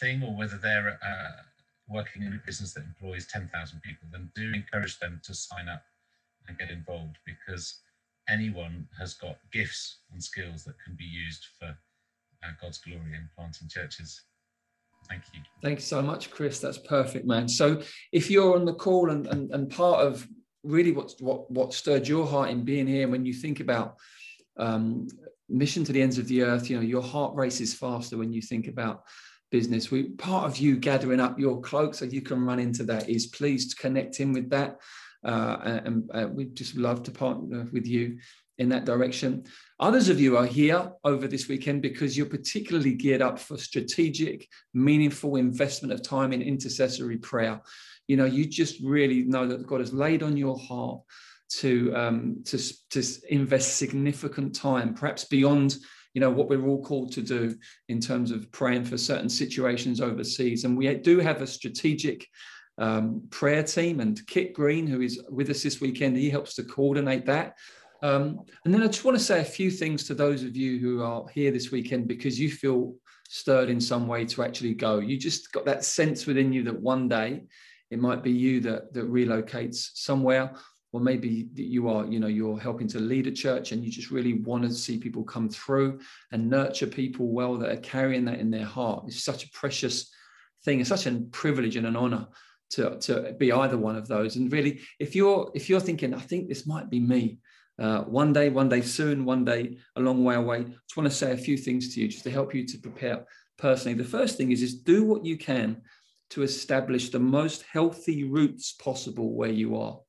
thing 0.01 0.23
or 0.23 0.35
whether 0.37 0.57
they're 0.57 0.99
uh, 1.03 1.43
working 1.89 2.23
in 2.23 2.33
a 2.33 2.47
business 2.47 2.73
that 2.75 2.85
employs 2.85 3.27
10,000 3.27 3.81
people, 3.83 4.09
then 4.11 4.31
do 4.35 4.53
encourage 4.53 4.99
them 4.99 5.21
to 5.25 5.35
sign 5.35 5.69
up 5.69 5.83
and 6.49 6.59
get 6.59 6.71
involved 6.71 7.17
because 7.25 7.81
anyone 8.29 8.87
has 8.99 9.15
got 9.15 9.39
gifts 9.53 9.99
and 10.13 10.23
skills 10.23 10.65
that 10.65 10.75
can 10.85 10.95
be 10.95 11.05
used 11.05 11.47
for 11.59 11.67
uh, 11.67 12.51
God's 12.61 12.79
glory 12.79 13.15
in 13.15 13.29
planting 13.37 13.69
churches. 13.69 14.23
Thank 15.09 15.23
you. 15.33 15.41
Thank 15.63 15.79
you 15.79 15.85
so 15.85 16.03
much, 16.03 16.31
Chris. 16.31 16.59
That's 16.59 16.79
perfect, 16.79 17.27
man. 17.27 17.49
So 17.49 17.83
if 18.13 18.31
you're 18.31 18.57
on 18.57 18.65
the 18.65 18.75
call 18.75 19.11
and, 19.11 19.27
and, 19.29 19.51
and 19.53 19.71
part 19.71 20.05
of 20.05 20.27
really 20.65 20.91
what, 20.91 21.15
what, 21.21 21.51
what 21.51 21.75
stirred 21.75 22.09
your 22.09 22.27
heart 22.27 22.51
in 22.51 22.65
being 22.65 22.89
here, 22.89 23.07
when 23.09 23.25
you 23.25 23.33
think 23.33 23.61
about 23.61 23.97
um, 24.59 25.07
mission 25.49 25.85
to 25.85 25.93
the 25.93 26.03
ends 26.03 26.19
of 26.19 26.27
the 26.27 26.43
earth, 26.43 26.69
you 26.69 26.77
know, 26.77 26.83
your 26.83 27.03
heart 27.03 27.35
races 27.37 27.73
faster 27.73 28.19
when 28.19 28.33
you 28.33 28.43
think 28.43 28.67
about 28.67 29.05
business. 29.51 29.91
We 29.91 30.05
part 30.05 30.45
of 30.45 30.59
you 30.59 30.77
gathering 30.77 31.21
up 31.21 31.39
your 31.39 31.61
cloak 31.61 31.95
so 31.95 32.05
you 32.05 32.23
can 32.23 32.45
run 32.45 32.59
into 32.59 32.85
that 32.85 33.09
is 33.09 33.27
please 33.27 33.75
connect 33.75 34.21
in 34.21 34.33
with 34.33 34.51
that. 34.51 34.79
Uh, 35.25 35.81
and 35.85 36.11
uh, 36.15 36.29
we 36.31 36.47
just 36.47 36.77
love 36.77 37.03
to 37.05 37.11
partner 37.11 37.67
with 37.73 37.87
you 37.87 38.19
in 38.59 38.69
that 38.71 38.85
direction. 38.85 39.45
Others 39.81 40.09
of 40.09 40.21
you 40.21 40.37
are 40.37 40.47
here 40.47 40.91
over 41.05 41.27
this 41.27 41.49
weekend 41.49 41.83
because 41.83 42.17
you're 42.17 42.27
particularly 42.27 42.95
geared 42.95 43.23
up 43.23 43.39
for 43.39 43.59
strategic, 43.59 44.49
meaningful 44.73 45.37
investment 45.37 45.93
of 45.93 46.03
time 46.03 46.33
in 46.33 46.43
intercessory 46.43 47.19
prayer. 47.19 47.61
You 48.09 48.17
know, 48.17 48.25
you 48.25 48.47
just 48.47 48.81
really 48.83 49.25
know 49.25 49.47
that 49.49 49.67
God 49.67 49.81
has 49.81 49.93
laid 49.93 50.23
on 50.23 50.37
your 50.37 50.59
heart 50.59 51.01
to 51.49 51.95
um, 51.95 52.43
to 52.45 52.59
to 52.91 53.03
invest 53.29 53.77
significant 53.77 54.55
time, 54.55 54.95
perhaps 54.95 55.25
beyond 55.25 55.77
you 56.17 56.21
know 56.21 56.31
what 56.31 56.49
we're 56.49 56.67
all 56.67 56.83
called 56.83 57.13
to 57.13 57.21
do 57.21 57.55
in 57.91 58.01
terms 58.01 58.31
of 58.31 58.51
praying 58.51 58.87
for 58.87 58.97
certain 58.97 59.29
situations 59.29 60.01
overseas. 60.01 60.65
And 60.65 60.75
we 60.75 60.93
do 60.95 61.19
have 61.19 61.43
a 61.43 61.47
strategic 61.47 62.27
um, 62.79 63.23
prayer 63.29 63.63
team, 63.63 64.01
and 64.01 64.27
Kit 64.27 64.55
Green, 64.55 64.87
who 64.87 65.03
is 65.03 65.23
with 65.29 65.51
us 65.51 65.63
this 65.63 65.79
weekend, 65.83 66.17
he 66.17 66.31
helps 66.31 66.55
to 66.55 66.65
coordinate 66.65 67.27
that. 67.27 67.57
Um, 68.03 68.41
and 68.65 68.73
then 68.73 68.83
I 68.83 68.87
just 68.87 69.05
want 69.05 69.19
to 69.19 69.23
say 69.23 69.43
a 69.43 69.45
few 69.45 69.71
things 69.71 70.05
to 70.05 70.15
those 70.15 70.43
of 70.43 70.57
you 70.57 70.79
who 70.79 71.03
are 71.03 71.27
here 71.35 71.51
this 71.51 71.71
weekend 71.71 72.09
because 72.09 72.41
you 72.41 72.51
feel 72.51 72.95
stirred 73.29 73.69
in 73.69 73.79
some 73.79 74.07
way 74.07 74.25
to 74.25 74.43
actually 74.43 74.73
go. 74.73 75.01
You 75.01 75.19
just 75.19 75.53
got 75.53 75.67
that 75.67 75.85
sense 75.85 76.25
within 76.25 76.51
you 76.51 76.63
that 76.63 76.81
one 76.81 77.11
day 77.11 77.43
it 77.91 77.99
might 77.99 78.23
be 78.23 78.33
you 78.33 78.61
that 78.63 78.91
that 78.95 79.13
relocates 79.13 79.91
somewhere, 79.93 80.55
or 80.93 81.01
maybe 81.01 81.49
you 81.55 81.89
are, 81.89 82.07
you 82.07 82.21
know, 82.21 82.27
you're 82.27 82.59
helping 82.59 82.89
to 82.89 83.01
lead 83.01 83.27
a 83.27 83.33
church 83.33 83.73
and 83.73 83.85
you 83.85 83.91
just 83.91 84.11
really 84.11 84.35
want 84.35 84.63
to 84.65 84.73
see 84.73 84.99
people 84.99 85.25
come 85.25 85.49
through 85.49 86.01
and 86.33 86.49
nurture 86.49 86.87
people 86.87 87.29
well 87.29 87.57
that 87.57 87.71
are 87.71 87.81
carrying 87.81 88.25
that 88.25 88.39
in 88.39 88.51
their 88.51 88.65
heart. 88.65 89.05
It's 89.07 89.25
such 89.25 89.45
a 89.45 89.51
precious 89.51 90.11
thing. 90.65 90.81
It's 90.81 90.89
such 90.89 91.07
a 91.07 91.21
privilege 91.33 91.77
and 91.77 91.87
an 91.87 91.97
honor 91.97 92.29
to, 92.71 92.99
to 93.01 93.35
be 93.39 93.53
either 93.53 93.77
one 93.79 93.97
of 93.97 94.09
those. 94.09 94.37
And 94.37 94.51
really, 94.53 94.81
if 94.99 95.15
you're 95.15 95.51
if 95.55 95.69
you're 95.69 95.81
thinking, 95.81 96.15
I 96.15 96.21
think 96.21 96.49
this 96.49 96.67
might 96.67 96.91
be 96.91 97.01
me, 97.01 97.39
uh, 97.79 98.03
one 98.03 98.33
day, 98.33 98.49
one 98.49 98.69
day 98.69 98.81
soon, 98.81 99.25
one 99.25 99.45
day 99.45 99.77
a 99.97 100.01
long 100.01 100.25
way 100.25 100.35
away. 100.35 100.59
I 100.59 100.63
just 100.63 100.97
want 100.97 101.09
to 101.11 101.15
say 101.15 101.33
a 101.33 101.37
few 101.37 101.57
things 101.57 101.95
to 101.95 102.01
you 102.01 102.09
just 102.09 102.25
to 102.25 102.31
help 102.31 102.55
you 102.55 102.67
to 102.67 102.79
prepare 102.79 103.27
personally. 103.59 103.97
The 103.97 104.05
first 104.05 104.37
thing 104.37 104.53
is, 104.53 104.63
is 104.63 104.81
do 104.81 105.05
what 105.05 105.25
you 105.25 105.37
can 105.37 105.83
to 106.31 106.43
establish 106.43 107.11
the 107.11 107.19
most 107.19 107.65
healthy 107.71 108.25
roots 108.25 108.73
possible 108.73 109.35
where 109.35 109.51
you 109.51 109.77
are, 109.77 110.01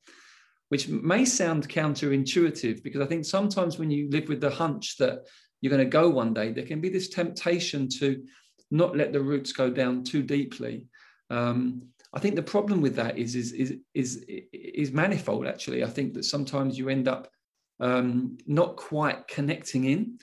which 0.68 0.88
may 0.88 1.24
sound 1.24 1.68
counterintuitive 1.68 2.82
because 2.82 3.00
I 3.00 3.06
think 3.06 3.24
sometimes 3.24 3.78
when 3.78 3.90
you 3.90 4.10
live 4.10 4.28
with 4.28 4.40
the 4.40 4.50
hunch 4.50 4.96
that 4.98 5.20
you're 5.60 5.70
going 5.70 5.84
to 5.84 5.90
go 5.90 6.08
one 6.08 6.34
day, 6.34 6.52
there 6.52 6.66
can 6.66 6.80
be 6.80 6.88
this 6.88 7.08
temptation 7.08 7.88
to 7.98 8.22
not 8.70 8.96
let 8.96 9.12
the 9.12 9.20
roots 9.20 9.52
go 9.52 9.70
down 9.70 10.04
too 10.04 10.22
deeply. 10.22 10.86
Um, 11.30 11.82
I 12.12 12.20
think 12.20 12.36
the 12.36 12.42
problem 12.42 12.80
with 12.80 12.96
that 12.96 13.18
is, 13.18 13.34
is 13.34 13.52
is 13.52 13.76
is 13.94 14.24
is 14.52 14.92
manifold. 14.92 15.46
Actually, 15.46 15.84
I 15.84 15.88
think 15.88 16.14
that 16.14 16.24
sometimes 16.24 16.78
you 16.78 16.88
end 16.88 17.08
up 17.08 17.28
um, 17.80 18.38
not 18.46 18.76
quite 18.76 19.28
connecting 19.28 19.84
in 19.84 20.18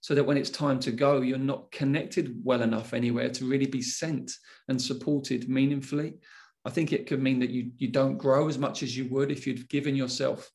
so 0.00 0.14
that 0.14 0.24
when 0.24 0.36
it's 0.36 0.50
time 0.50 0.80
to 0.80 0.92
go, 0.92 1.20
you're 1.20 1.38
not 1.38 1.70
connected 1.72 2.40
well 2.42 2.62
enough 2.62 2.94
anywhere 2.94 3.28
to 3.30 3.48
really 3.48 3.66
be 3.66 3.82
sent 3.82 4.32
and 4.68 4.80
supported 4.80 5.48
meaningfully. 5.48 6.14
I 6.64 6.70
think 6.70 6.92
it 6.92 7.06
could 7.06 7.22
mean 7.22 7.40
that 7.40 7.50
you, 7.50 7.70
you 7.78 7.88
don't 7.88 8.18
grow 8.18 8.48
as 8.48 8.58
much 8.58 8.82
as 8.82 8.96
you 8.96 9.08
would 9.08 9.30
if 9.30 9.46
you'd 9.46 9.68
given 9.68 9.96
yourself 9.96 10.50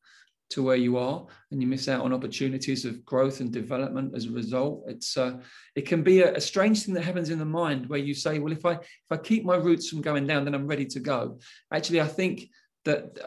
to 0.52 0.62
where 0.62 0.76
you 0.76 0.98
are 0.98 1.26
and 1.50 1.60
you 1.60 1.68
miss 1.68 1.88
out 1.88 2.02
on 2.02 2.14
opportunities 2.14 2.86
of 2.86 3.04
growth 3.04 3.40
and 3.40 3.52
development 3.52 4.14
as 4.16 4.26
a 4.26 4.32
result 4.32 4.84
it's 4.86 5.18
uh, 5.18 5.38
it 5.76 5.88
can 5.88 6.04
be 6.04 6.22
a, 6.22 6.36
a, 6.36 6.40
strange 6.40 6.84
thing 6.84 6.94
that 6.94 7.04
happens 7.04 7.32
in 7.32 7.40
the 7.40 7.46
mind 7.46 7.90
where 7.90 7.98
you 7.98 8.14
say 8.14 8.38
well 8.38 8.54
if 8.54 8.64
i 8.64 8.74
if 8.74 9.10
i 9.10 9.18
keep 9.18 9.44
my 9.44 9.56
roots 9.56 9.90
from 9.90 10.02
going 10.02 10.28
down 10.28 10.46
then 10.46 10.54
i'm 10.54 10.68
ready 10.68 10.86
to 10.86 11.00
go 11.00 11.40
actually 11.72 12.00
i 12.00 12.08
think 12.08 12.48
that 12.86 13.18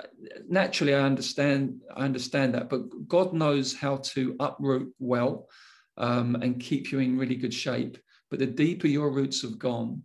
naturally 0.49 0.95
I 0.95 1.01
understand 1.01 1.81
I 1.95 2.05
understand 2.05 2.55
that, 2.55 2.71
but 2.71 2.83
God 3.07 3.35
knows 3.35 3.75
how 3.75 3.97
to 4.15 4.37
uproot 4.41 4.95
well 4.99 5.49
um, 5.97 6.37
and 6.37 6.61
keep 6.61 6.91
you 6.91 7.01
in 7.01 7.19
really 7.19 7.37
good 7.37 7.53
shape. 7.53 7.99
But 8.31 8.39
the 8.39 8.47
deeper 8.47 8.87
your 8.87 9.11
roots 9.11 9.43
have 9.43 9.59
gone, 9.59 10.03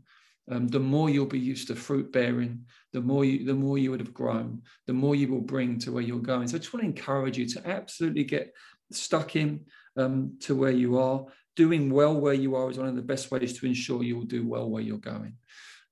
um, 0.51 0.67
the 0.67 0.79
more 0.79 1.09
you'll 1.09 1.25
be 1.25 1.39
used 1.39 1.67
to 1.69 1.75
fruit 1.75 2.12
bearing, 2.12 2.65
the 2.91 3.01
more 3.01 3.23
you 3.23 3.45
the 3.45 3.53
more 3.53 3.77
you 3.77 3.91
would 3.91 4.01
have 4.01 4.13
grown, 4.13 4.62
the 4.88 4.93
more 4.93 5.15
you 5.15 5.29
will 5.29 5.41
bring 5.41 5.79
to 5.79 5.91
where 5.91 6.03
you're 6.03 6.19
going. 6.19 6.47
So 6.47 6.55
I 6.55 6.59
just 6.59 6.73
want 6.73 6.83
to 6.83 6.89
encourage 6.89 7.38
you 7.38 7.47
to 7.50 7.67
absolutely 7.67 8.25
get 8.25 8.53
stuck 8.91 9.35
in 9.35 9.62
um, 9.97 10.38
to 10.41 10.55
where 10.55 10.71
you 10.71 11.00
are. 11.00 11.25
Doing 11.55 11.91
well 11.91 12.19
where 12.19 12.33
you 12.33 12.55
are 12.55 12.69
is 12.69 12.77
one 12.77 12.88
of 12.88 12.95
the 12.95 13.01
best 13.01 13.31
ways 13.31 13.59
to 13.59 13.65
ensure 13.65 14.03
you 14.03 14.17
will 14.17 14.25
do 14.25 14.45
well 14.45 14.69
where 14.69 14.81
you're 14.81 14.97
going. 14.97 15.38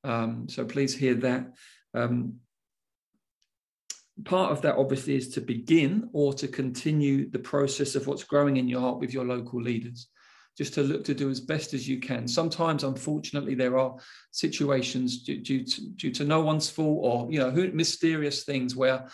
Um, 0.03 0.49
so 0.49 0.65
please 0.65 0.95
hear 0.95 1.13
that. 1.15 1.53
Um, 1.93 2.37
part 4.25 4.51
of 4.51 4.61
that 4.63 4.75
obviously 4.75 5.15
is 5.15 5.29
to 5.29 5.41
begin 5.41 6.09
or 6.13 6.33
to 6.33 6.47
continue 6.47 7.29
the 7.29 7.39
process 7.39 7.95
of 7.95 8.07
what's 8.07 8.23
growing 8.23 8.57
in 8.57 8.67
your 8.67 8.81
heart 8.81 8.99
with 8.99 9.13
your 9.13 9.25
local 9.25 9.61
leaders 9.61 10.07
just 10.61 10.75
to 10.75 10.83
look 10.83 11.03
to 11.03 11.15
do 11.15 11.27
as 11.31 11.39
best 11.39 11.73
as 11.73 11.89
you 11.89 11.99
can. 11.99 12.27
Sometimes 12.27 12.83
unfortunately 12.83 13.55
there 13.55 13.79
are 13.79 13.95
situations 14.29 15.23
due, 15.23 15.41
due, 15.41 15.63
to, 15.63 15.89
due 15.95 16.11
to 16.11 16.23
no 16.23 16.41
one's 16.41 16.69
fault 16.69 16.99
or 17.01 17.31
you 17.31 17.39
know 17.39 17.49
mysterious 17.73 18.43
things 18.43 18.75
where 18.75 19.09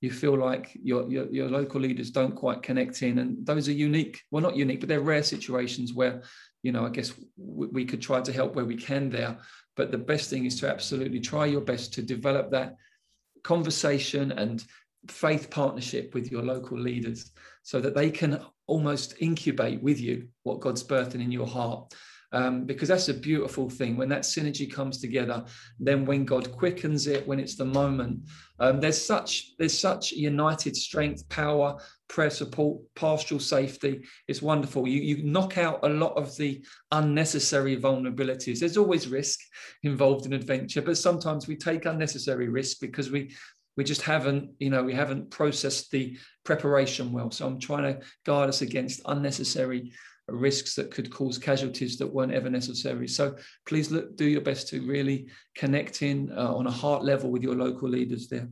you 0.00 0.10
feel 0.10 0.36
like 0.36 0.76
your, 0.82 1.08
your, 1.08 1.26
your 1.30 1.48
local 1.48 1.80
leaders 1.80 2.10
don't 2.10 2.34
quite 2.34 2.64
connect 2.64 3.02
in. 3.02 3.18
And 3.20 3.46
those 3.46 3.68
are 3.68 3.72
unique 3.88 4.24
well 4.32 4.42
not 4.42 4.56
unique 4.56 4.80
but 4.80 4.88
they're 4.88 5.12
rare 5.12 5.22
situations 5.22 5.94
where 5.94 6.22
you 6.64 6.72
know 6.72 6.84
i 6.84 6.88
guess 6.88 7.12
we 7.36 7.84
could 7.84 8.02
try 8.02 8.20
to 8.20 8.32
help 8.32 8.56
where 8.56 8.64
we 8.64 8.74
can 8.74 9.08
there. 9.08 9.38
But 9.76 9.92
the 9.92 9.98
best 10.12 10.28
thing 10.30 10.46
is 10.46 10.58
to 10.58 10.68
absolutely 10.68 11.20
try 11.20 11.46
your 11.46 11.60
best 11.60 11.94
to 11.94 12.02
develop 12.02 12.50
that 12.50 12.74
conversation 13.44 14.32
and 14.32 14.64
faith 15.10 15.50
partnership 15.50 16.14
with 16.14 16.30
your 16.30 16.42
local 16.42 16.78
leaders 16.78 17.32
so 17.62 17.80
that 17.80 17.94
they 17.94 18.10
can 18.10 18.40
almost 18.66 19.14
incubate 19.20 19.82
with 19.82 20.00
you 20.00 20.28
what 20.42 20.60
God's 20.60 20.84
birthing 20.84 21.22
in 21.22 21.32
your 21.32 21.46
heart. 21.46 21.94
Um, 22.30 22.66
because 22.66 22.88
that's 22.88 23.08
a 23.08 23.14
beautiful 23.14 23.70
thing 23.70 23.96
when 23.96 24.10
that 24.10 24.20
synergy 24.20 24.70
comes 24.70 25.00
together. 25.00 25.46
Then 25.80 26.04
when 26.04 26.26
God 26.26 26.52
quickens 26.52 27.06
it, 27.06 27.26
when 27.26 27.40
it's 27.40 27.56
the 27.56 27.64
moment, 27.64 28.28
um, 28.60 28.80
there's 28.80 29.02
such 29.02 29.56
there's 29.58 29.78
such 29.78 30.12
united 30.12 30.76
strength, 30.76 31.26
power, 31.30 31.78
prayer 32.08 32.28
support, 32.28 32.82
pastoral 32.94 33.40
safety. 33.40 34.04
It's 34.26 34.42
wonderful. 34.42 34.86
You 34.86 35.00
you 35.00 35.24
knock 35.24 35.56
out 35.56 35.80
a 35.84 35.88
lot 35.88 36.18
of 36.18 36.36
the 36.36 36.62
unnecessary 36.92 37.78
vulnerabilities. 37.78 38.60
There's 38.60 38.76
always 38.76 39.08
risk 39.08 39.40
involved 39.82 40.26
in 40.26 40.34
adventure, 40.34 40.82
but 40.82 40.98
sometimes 40.98 41.48
we 41.48 41.56
take 41.56 41.86
unnecessary 41.86 42.50
risk 42.50 42.78
because 42.82 43.10
we 43.10 43.34
we 43.78 43.84
just 43.84 44.02
haven't 44.02 44.50
you 44.58 44.68
know 44.68 44.82
we 44.82 44.92
haven't 44.92 45.30
processed 45.30 45.90
the 45.90 46.18
preparation 46.44 47.12
well 47.12 47.30
so 47.30 47.46
i'm 47.46 47.58
trying 47.58 47.84
to 47.84 48.06
guard 48.26 48.50
us 48.50 48.60
against 48.60 49.00
unnecessary 49.06 49.92
risks 50.28 50.74
that 50.74 50.90
could 50.90 51.10
cause 51.10 51.38
casualties 51.38 51.96
that 51.98 52.06
weren't 52.06 52.32
ever 52.32 52.50
necessary. 52.50 53.08
So 53.08 53.36
please 53.66 53.90
look, 53.90 54.16
do 54.16 54.26
your 54.26 54.40
best 54.40 54.68
to 54.68 54.86
really 54.86 55.28
connect 55.54 56.02
in 56.02 56.30
uh, 56.36 56.54
on 56.54 56.66
a 56.66 56.70
heart 56.70 57.04
level 57.04 57.30
with 57.30 57.42
your 57.42 57.54
local 57.54 57.88
leaders 57.88 58.28
there. 58.28 58.48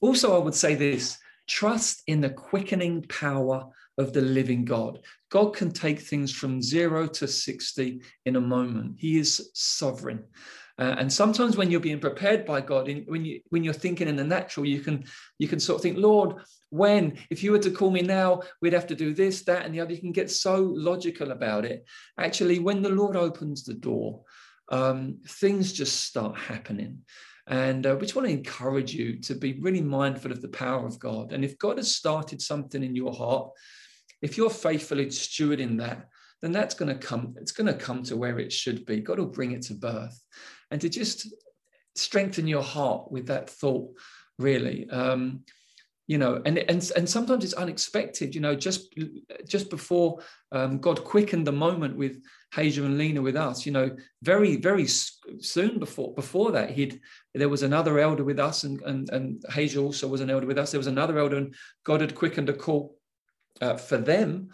Also, 0.00 0.34
I 0.34 0.42
would 0.42 0.54
say 0.54 0.74
this 0.74 1.18
trust 1.46 2.02
in 2.06 2.20
the 2.20 2.30
quickening 2.30 3.02
power 3.02 3.66
of 3.98 4.12
the 4.12 4.20
living 4.20 4.64
God. 4.64 5.00
God 5.30 5.54
can 5.54 5.70
take 5.70 6.00
things 6.00 6.32
from 6.32 6.62
zero 6.62 7.06
to 7.06 7.28
60 7.28 8.02
in 8.24 8.36
a 8.36 8.40
moment, 8.40 8.96
He 8.98 9.18
is 9.18 9.50
sovereign. 9.54 10.24
Uh, 10.76 10.96
and 10.98 11.12
sometimes 11.12 11.56
when 11.56 11.70
you're 11.70 11.78
being 11.78 12.00
prepared 12.00 12.44
by 12.44 12.60
God, 12.60 12.88
in, 12.88 13.04
when 13.06 13.24
you 13.24 13.40
when 13.50 13.62
you're 13.62 13.72
thinking 13.72 14.08
in 14.08 14.16
the 14.16 14.24
natural, 14.24 14.66
you 14.66 14.80
can 14.80 15.04
you 15.38 15.46
can 15.46 15.60
sort 15.60 15.76
of 15.76 15.82
think, 15.82 15.98
Lord, 15.98 16.36
when 16.70 17.16
if 17.30 17.44
you 17.44 17.52
were 17.52 17.60
to 17.60 17.70
call 17.70 17.90
me 17.90 18.02
now, 18.02 18.42
we'd 18.60 18.72
have 18.72 18.88
to 18.88 18.96
do 18.96 19.14
this, 19.14 19.42
that, 19.42 19.64
and 19.64 19.74
the 19.74 19.80
other. 19.80 19.92
You 19.92 20.00
can 20.00 20.12
get 20.12 20.30
so 20.30 20.56
logical 20.74 21.30
about 21.30 21.64
it. 21.64 21.84
Actually, 22.18 22.58
when 22.58 22.82
the 22.82 22.88
Lord 22.88 23.14
opens 23.14 23.62
the 23.62 23.74
door, 23.74 24.22
um, 24.70 25.18
things 25.28 25.72
just 25.72 26.04
start 26.04 26.36
happening. 26.36 27.02
And 27.46 27.86
uh, 27.86 27.94
we 27.94 28.06
just 28.06 28.16
want 28.16 28.26
to 28.26 28.34
encourage 28.34 28.94
you 28.94 29.20
to 29.20 29.34
be 29.34 29.60
really 29.60 29.82
mindful 29.82 30.32
of 30.32 30.40
the 30.40 30.48
power 30.48 30.86
of 30.86 30.98
God. 30.98 31.32
And 31.32 31.44
if 31.44 31.58
God 31.58 31.76
has 31.76 31.94
started 31.94 32.40
something 32.40 32.82
in 32.82 32.96
your 32.96 33.12
heart, 33.12 33.50
if 34.22 34.36
you're 34.36 34.50
faithfully 34.50 35.06
stewarding 35.06 35.78
that, 35.78 36.08
then 36.40 36.52
that's 36.52 36.74
going 36.74 36.88
to 36.88 37.06
come, 37.06 37.34
it's 37.38 37.52
going 37.52 37.66
to 37.66 37.78
come 37.78 38.02
to 38.04 38.16
where 38.16 38.38
it 38.38 38.52
should 38.52 38.86
be. 38.86 39.00
God 39.00 39.18
will 39.18 39.26
bring 39.26 39.52
it 39.52 39.62
to 39.62 39.74
birth 39.74 40.18
and 40.74 40.80
to 40.80 40.88
just 40.88 41.32
strengthen 41.94 42.48
your 42.48 42.64
heart 42.64 43.12
with 43.12 43.28
that 43.28 43.48
thought, 43.48 43.96
really. 44.40 44.90
Um, 44.90 45.44
you 46.06 46.18
know 46.18 46.42
and 46.44 46.58
and 46.58 46.90
and 46.96 47.08
sometimes 47.08 47.44
it's 47.44 47.54
unexpected 47.54 48.34
you 48.34 48.40
know 48.42 48.54
just 48.54 48.94
just 49.46 49.70
before 49.70 50.18
um, 50.52 50.78
god 50.78 51.02
quickened 51.02 51.46
the 51.46 51.52
moment 51.52 51.96
with 51.96 52.22
Haja 52.52 52.84
and 52.84 52.98
Lena 52.98 53.22
with 53.22 53.36
us 53.36 53.64
you 53.64 53.72
know 53.72 53.96
very 54.20 54.56
very 54.56 54.86
soon 54.86 55.78
before 55.78 56.12
before 56.12 56.52
that 56.52 56.72
he'd 56.72 57.00
there 57.34 57.48
was 57.48 57.62
another 57.62 57.98
elder 57.98 58.22
with 58.22 58.38
us 58.38 58.64
and 58.64 58.82
and 58.82 59.08
and 59.10 59.42
Haja 59.48 59.80
also 59.80 60.06
was 60.06 60.20
an 60.20 60.28
elder 60.28 60.46
with 60.46 60.58
us 60.58 60.72
there 60.72 60.84
was 60.84 60.86
another 60.88 61.18
elder 61.18 61.38
and 61.38 61.54
god 61.84 62.02
had 62.02 62.14
quickened 62.14 62.50
a 62.50 62.52
call 62.52 62.98
uh, 63.62 63.76
for 63.76 63.96
them 63.96 64.50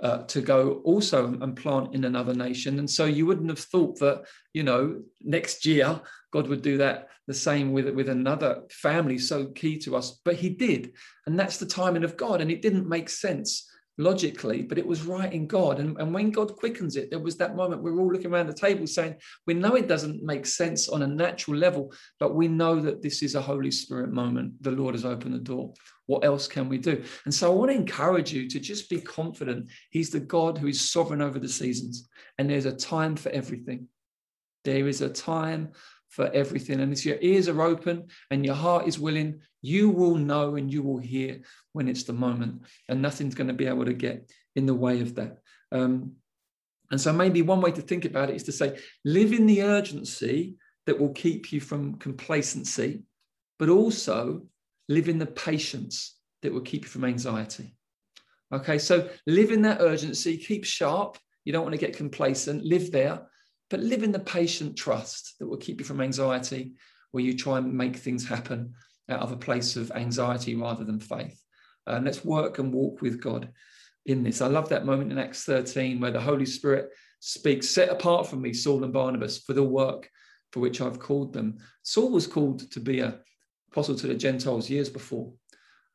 uh, 0.00 0.18
to 0.24 0.40
go 0.40 0.80
also 0.84 1.26
and 1.26 1.56
plant 1.56 1.94
in 1.94 2.04
another 2.04 2.34
nation. 2.34 2.78
And 2.78 2.88
so 2.88 3.04
you 3.04 3.26
wouldn't 3.26 3.48
have 3.48 3.58
thought 3.58 3.98
that, 3.98 4.24
you 4.52 4.62
know, 4.62 5.00
next 5.22 5.66
year 5.66 6.00
God 6.32 6.46
would 6.48 6.62
do 6.62 6.78
that 6.78 7.08
the 7.26 7.34
same 7.34 7.72
with, 7.72 7.88
with 7.90 8.08
another 8.08 8.62
family 8.70 9.18
so 9.18 9.46
key 9.46 9.78
to 9.78 9.96
us. 9.96 10.20
But 10.24 10.36
he 10.36 10.50
did. 10.50 10.92
And 11.26 11.38
that's 11.38 11.58
the 11.58 11.66
timing 11.66 12.04
of 12.04 12.16
God. 12.16 12.40
And 12.40 12.50
it 12.50 12.62
didn't 12.62 12.88
make 12.88 13.08
sense 13.08 13.68
logically, 13.98 14.62
but 14.62 14.78
it 14.78 14.86
was 14.86 15.02
right 15.02 15.32
in 15.32 15.46
God. 15.46 15.80
And, 15.80 16.00
and 16.00 16.14
when 16.14 16.30
God 16.30 16.56
quickens 16.56 16.96
it, 16.96 17.10
there 17.10 17.18
was 17.18 17.36
that 17.36 17.56
moment 17.56 17.82
we're 17.82 17.98
all 17.98 18.10
looking 18.10 18.32
around 18.32 18.46
the 18.46 18.54
table 18.54 18.86
saying, 18.86 19.16
we 19.46 19.54
know 19.54 19.74
it 19.74 19.88
doesn't 19.88 20.22
make 20.22 20.46
sense 20.46 20.88
on 20.88 21.02
a 21.02 21.06
natural 21.06 21.56
level, 21.56 21.92
but 22.18 22.34
we 22.34 22.48
know 22.48 22.80
that 22.80 23.02
this 23.02 23.22
is 23.22 23.34
a 23.34 23.42
Holy 23.42 23.72
Spirit 23.72 24.12
moment. 24.12 24.54
The 24.62 24.70
Lord 24.70 24.94
has 24.94 25.04
opened 25.04 25.34
the 25.34 25.38
door. 25.38 25.74
What 26.06 26.24
else 26.24 26.46
can 26.46 26.68
we 26.68 26.78
do? 26.78 27.02
And 27.24 27.34
so 27.34 27.52
I 27.52 27.54
want 27.54 27.70
to 27.70 27.76
encourage 27.76 28.32
you 28.32 28.48
to 28.48 28.60
just 28.60 28.88
be 28.88 29.00
confident. 29.00 29.68
He's 29.90 30.10
the 30.10 30.20
God 30.20 30.56
who 30.56 30.68
is 30.68 30.80
sovereign 30.80 31.20
over 31.20 31.38
the 31.38 31.48
seasons, 31.48 32.08
and 32.38 32.48
there's 32.48 32.66
a 32.66 32.72
time 32.72 33.16
for 33.16 33.28
everything. 33.30 33.88
There 34.64 34.88
is 34.88 35.02
a 35.02 35.10
time 35.10 35.72
for 36.08 36.30
everything. 36.32 36.80
And 36.80 36.92
if 36.92 37.04
your 37.04 37.18
ears 37.20 37.48
are 37.48 37.62
open 37.62 38.08
and 38.30 38.44
your 38.44 38.54
heart 38.54 38.86
is 38.86 38.98
willing, 38.98 39.40
you 39.60 39.90
will 39.90 40.14
know 40.14 40.56
and 40.56 40.72
you 40.72 40.82
will 40.82 40.98
hear 40.98 41.40
when 41.72 41.88
it's 41.88 42.04
the 42.04 42.12
moment, 42.12 42.62
and 42.88 43.02
nothing's 43.02 43.34
going 43.34 43.48
to 43.48 43.54
be 43.54 43.66
able 43.66 43.84
to 43.84 43.94
get 43.94 44.30
in 44.56 44.66
the 44.66 44.74
way 44.74 45.00
of 45.00 45.14
that. 45.16 45.38
Um, 45.72 46.12
and 46.90 47.00
so, 47.00 47.12
maybe 47.12 47.42
one 47.42 47.60
way 47.60 47.72
to 47.72 47.82
think 47.82 48.04
about 48.04 48.30
it 48.30 48.36
is 48.36 48.44
to 48.44 48.52
say, 48.52 48.78
live 49.04 49.32
in 49.32 49.46
the 49.46 49.62
urgency 49.62 50.56
that 50.86 50.98
will 50.98 51.12
keep 51.12 51.52
you 51.52 51.60
from 51.60 51.96
complacency, 51.96 53.02
but 53.58 53.68
also 53.68 54.42
live 54.88 55.08
in 55.08 55.18
the 55.18 55.26
patience 55.26 56.16
that 56.42 56.52
will 56.52 56.62
keep 56.62 56.84
you 56.84 56.88
from 56.88 57.04
anxiety. 57.04 57.74
Okay, 58.54 58.78
so 58.78 59.10
live 59.26 59.50
in 59.50 59.62
that 59.62 59.82
urgency, 59.82 60.38
keep 60.38 60.64
sharp. 60.64 61.18
You 61.44 61.52
don't 61.52 61.64
want 61.64 61.74
to 61.74 61.86
get 61.86 61.96
complacent, 61.96 62.64
live 62.64 62.90
there, 62.90 63.26
but 63.70 63.80
live 63.80 64.02
in 64.02 64.12
the 64.12 64.18
patient 64.18 64.76
trust 64.76 65.34
that 65.38 65.46
will 65.46 65.56
keep 65.56 65.80
you 65.80 65.84
from 65.84 66.00
anxiety, 66.00 66.72
where 67.10 67.24
you 67.24 67.36
try 67.36 67.58
and 67.58 67.72
make 67.72 67.96
things 67.96 68.28
happen 68.28 68.74
out 69.08 69.20
of 69.20 69.32
a 69.32 69.36
place 69.36 69.76
of 69.76 69.90
anxiety 69.92 70.54
rather 70.54 70.84
than 70.84 71.00
faith. 71.00 71.42
Um, 71.86 72.04
let's 72.04 72.24
work 72.24 72.58
and 72.58 72.72
walk 72.72 73.00
with 73.00 73.20
God 73.20 73.50
in 74.06 74.22
this. 74.22 74.40
I 74.40 74.46
love 74.46 74.68
that 74.70 74.86
moment 74.86 75.12
in 75.12 75.18
Acts 75.18 75.44
13 75.44 76.00
where 76.00 76.10
the 76.10 76.20
Holy 76.20 76.46
Spirit 76.46 76.90
speaks, 77.20 77.68
set 77.70 77.88
apart 77.88 78.26
from 78.26 78.42
me, 78.42 78.52
Saul 78.52 78.84
and 78.84 78.92
Barnabas, 78.92 79.38
for 79.38 79.54
the 79.54 79.64
work 79.64 80.08
for 80.52 80.60
which 80.60 80.80
I've 80.80 80.98
called 80.98 81.32
them. 81.32 81.58
Saul 81.82 82.10
was 82.10 82.26
called 82.26 82.70
to 82.70 82.80
be 82.80 83.00
a 83.00 83.18
apostle 83.70 83.96
to 83.96 84.06
the 84.06 84.14
Gentiles 84.14 84.70
years 84.70 84.88
before. 84.88 85.32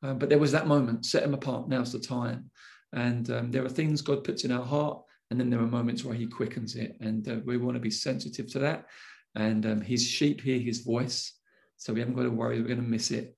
Um, 0.03 0.19
but 0.19 0.29
there 0.29 0.39
was 0.39 0.51
that 0.51 0.67
moment, 0.67 1.05
set 1.05 1.23
him 1.23 1.33
apart, 1.33 1.69
now's 1.69 1.91
the 1.91 1.99
time. 1.99 2.51
And 2.91 3.29
um, 3.31 3.51
there 3.51 3.65
are 3.65 3.69
things 3.69 4.01
God 4.01 4.23
puts 4.23 4.43
in 4.43 4.51
our 4.51 4.63
heart 4.63 5.01
and 5.33 5.39
then 5.39 5.49
there 5.49 5.61
are 5.61 5.65
moments 5.65 6.05
where 6.05 6.13
he 6.13 6.27
quickens 6.27 6.75
it. 6.75 6.95
And 7.01 7.27
uh, 7.27 7.37
we 7.43 7.57
want 7.57 7.73
to 7.73 7.79
be 7.79 7.89
sensitive 7.89 8.45
to 8.51 8.59
that. 8.59 8.85
And 9.33 9.65
um, 9.65 9.81
his 9.81 10.05
sheep 10.05 10.41
hear 10.41 10.59
his 10.59 10.81
voice. 10.81 11.33
So 11.77 11.91
we 11.91 12.01
haven't 12.01 12.13
got 12.13 12.21
to 12.21 12.29
worry 12.29 12.61
we're 12.61 12.67
going 12.67 12.83
to 12.83 12.87
miss 12.87 13.09
it. 13.09 13.35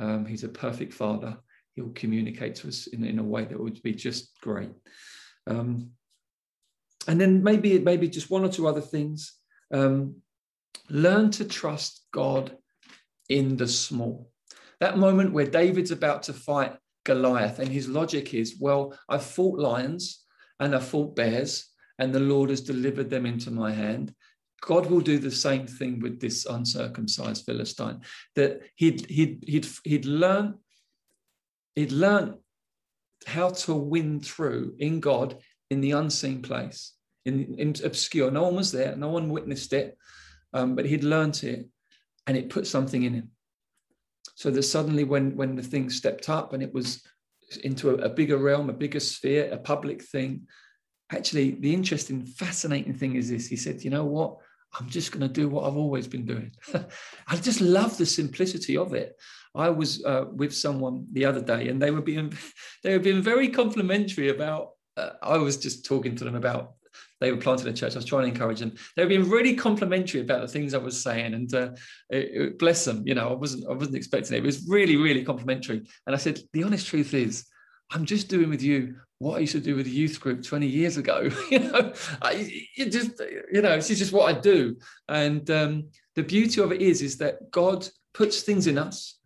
Um, 0.00 0.26
he's 0.26 0.42
a 0.42 0.48
perfect 0.48 0.92
father. 0.92 1.36
He'll 1.76 1.90
communicate 1.90 2.56
to 2.56 2.66
us 2.66 2.88
in, 2.88 3.04
in 3.04 3.20
a 3.20 3.22
way 3.22 3.44
that 3.44 3.60
would 3.60 3.80
be 3.84 3.94
just 3.94 4.32
great. 4.40 4.72
Um, 5.46 5.92
and 7.06 7.20
then 7.20 7.44
maybe 7.44 7.78
maybe 7.78 8.08
just 8.08 8.28
one 8.28 8.44
or 8.44 8.48
two 8.48 8.66
other 8.66 8.80
things. 8.80 9.34
Um, 9.72 10.16
learn 10.90 11.30
to 11.30 11.44
trust 11.44 12.08
God 12.12 12.56
in 13.28 13.56
the 13.56 13.68
small. 13.68 14.32
That 14.80 14.98
moment 14.98 15.32
where 15.32 15.46
David's 15.46 15.92
about 15.92 16.24
to 16.24 16.32
fight 16.32 16.76
Goliath, 17.04 17.60
and 17.60 17.68
his 17.68 17.88
logic 17.88 18.34
is, 18.34 18.56
well, 18.58 18.98
I've 19.08 19.22
fought 19.22 19.60
lions, 19.60 20.25
and 20.60 20.80
fought 20.82 21.16
bears, 21.16 21.70
and 21.98 22.14
the 22.14 22.20
Lord 22.20 22.50
has 22.50 22.60
delivered 22.60 23.10
them 23.10 23.26
into 23.26 23.50
my 23.50 23.72
hand. 23.72 24.14
God 24.62 24.86
will 24.86 25.00
do 25.00 25.18
the 25.18 25.30
same 25.30 25.66
thing 25.66 26.00
with 26.00 26.20
this 26.20 26.46
uncircumcised 26.46 27.44
Philistine. 27.44 28.00
That 28.34 28.62
he'd 28.76 29.08
he'd 29.10 29.44
he'd 29.46 29.66
he'd 29.84 30.06
learn 30.06 30.54
he'd 31.74 31.92
learn 31.92 32.38
how 33.26 33.50
to 33.50 33.74
win 33.74 34.20
through 34.20 34.74
in 34.78 35.00
God 35.00 35.38
in 35.70 35.80
the 35.80 35.92
unseen 35.92 36.42
place, 36.42 36.94
in, 37.24 37.54
in 37.58 37.74
obscure. 37.84 38.30
No 38.30 38.44
one 38.44 38.56
was 38.56 38.72
there, 38.72 38.96
no 38.96 39.08
one 39.08 39.28
witnessed 39.28 39.72
it, 39.72 39.96
um, 40.52 40.74
but 40.74 40.86
he'd 40.86 41.04
learned 41.04 41.42
it, 41.42 41.68
and 42.26 42.36
it 42.36 42.50
put 42.50 42.66
something 42.66 43.02
in 43.02 43.14
him. 43.14 43.30
So 44.34 44.50
that 44.50 44.62
suddenly, 44.62 45.04
when 45.04 45.36
when 45.36 45.56
the 45.56 45.62
thing 45.62 45.90
stepped 45.90 46.28
up 46.28 46.52
and 46.52 46.62
it 46.62 46.72
was 46.72 47.02
into 47.62 47.90
a, 47.90 47.94
a 47.94 48.08
bigger 48.08 48.38
realm, 48.38 48.70
a 48.70 48.74
bigger 48.74 49.00
sphere, 49.00 49.48
a 49.52 49.58
public 49.58 50.02
thing. 50.02 50.46
Actually, 51.12 51.52
the 51.52 51.72
interesting, 51.72 52.24
fascinating 52.26 52.94
thing 52.94 53.16
is 53.16 53.30
this. 53.30 53.46
He 53.46 53.56
said, 53.56 53.84
you 53.84 53.90
know 53.90 54.04
what? 54.04 54.38
I'm 54.78 54.88
just 54.88 55.12
going 55.12 55.26
to 55.26 55.32
do 55.32 55.48
what 55.48 55.64
I've 55.64 55.76
always 55.76 56.06
been 56.06 56.26
doing. 56.26 56.52
I 57.28 57.36
just 57.36 57.60
love 57.60 57.96
the 57.96 58.06
simplicity 58.06 58.76
of 58.76 58.94
it. 58.94 59.16
I 59.54 59.70
was 59.70 60.04
uh, 60.04 60.26
with 60.30 60.54
someone 60.54 61.06
the 61.12 61.24
other 61.24 61.40
day, 61.40 61.68
and 61.68 61.80
they 61.80 61.90
were 61.90 62.02
being 62.02 62.32
they 62.82 62.92
were 62.92 63.02
being 63.02 63.22
very 63.22 63.48
complimentary 63.48 64.28
about. 64.28 64.72
Uh, 64.96 65.10
I 65.22 65.38
was 65.38 65.56
just 65.56 65.84
talking 65.84 66.16
to 66.16 66.24
them 66.24 66.34
about 66.34 66.72
they 67.20 67.32
were 67.32 67.38
planting 67.38 67.68
a 67.68 67.72
church. 67.72 67.94
I 67.94 67.98
was 67.98 68.04
trying 68.04 68.22
to 68.24 68.28
encourage 68.28 68.60
them. 68.60 68.74
They 68.94 69.02
were 69.02 69.08
being 69.08 69.28
really 69.28 69.54
complimentary 69.54 70.20
about 70.20 70.42
the 70.42 70.48
things 70.48 70.74
I 70.74 70.78
was 70.78 71.02
saying, 71.02 71.34
and 71.34 71.52
uh, 71.54 71.70
it, 72.10 72.30
it, 72.32 72.58
bless 72.58 72.84
them. 72.84 73.02
You 73.06 73.14
know, 73.14 73.30
I 73.30 73.34
wasn't 73.34 73.64
I 73.68 73.72
wasn't 73.72 73.96
expecting 73.96 74.36
it. 74.36 74.40
It 74.40 74.46
was 74.46 74.66
really 74.68 74.96
really 74.96 75.24
complimentary. 75.24 75.82
And 76.06 76.14
I 76.14 76.18
said, 76.18 76.40
the 76.52 76.64
honest 76.64 76.86
truth 76.86 77.14
is, 77.14 77.46
I'm 77.90 78.04
just 78.04 78.28
doing 78.28 78.50
with 78.50 78.62
you 78.62 78.96
what 79.18 79.36
I 79.36 79.40
used 79.40 79.52
to 79.52 79.60
do 79.60 79.76
with 79.76 79.86
the 79.86 79.92
youth 79.92 80.20
group 80.20 80.42
20 80.42 80.66
years 80.66 80.98
ago. 80.98 81.30
you 81.50 81.60
know, 81.60 81.92
I, 82.20 82.66
it 82.76 82.92
just 82.92 83.20
you 83.52 83.62
know, 83.62 83.74
is 83.74 83.88
just 83.88 84.12
what 84.12 84.34
I 84.34 84.38
do. 84.38 84.76
And 85.08 85.48
um, 85.50 85.88
the 86.14 86.22
beauty 86.22 86.60
of 86.60 86.70
it 86.70 86.82
is, 86.82 87.00
is 87.00 87.16
that 87.18 87.50
God 87.50 87.88
puts 88.12 88.42
things 88.42 88.66
in 88.66 88.76
us 88.76 89.16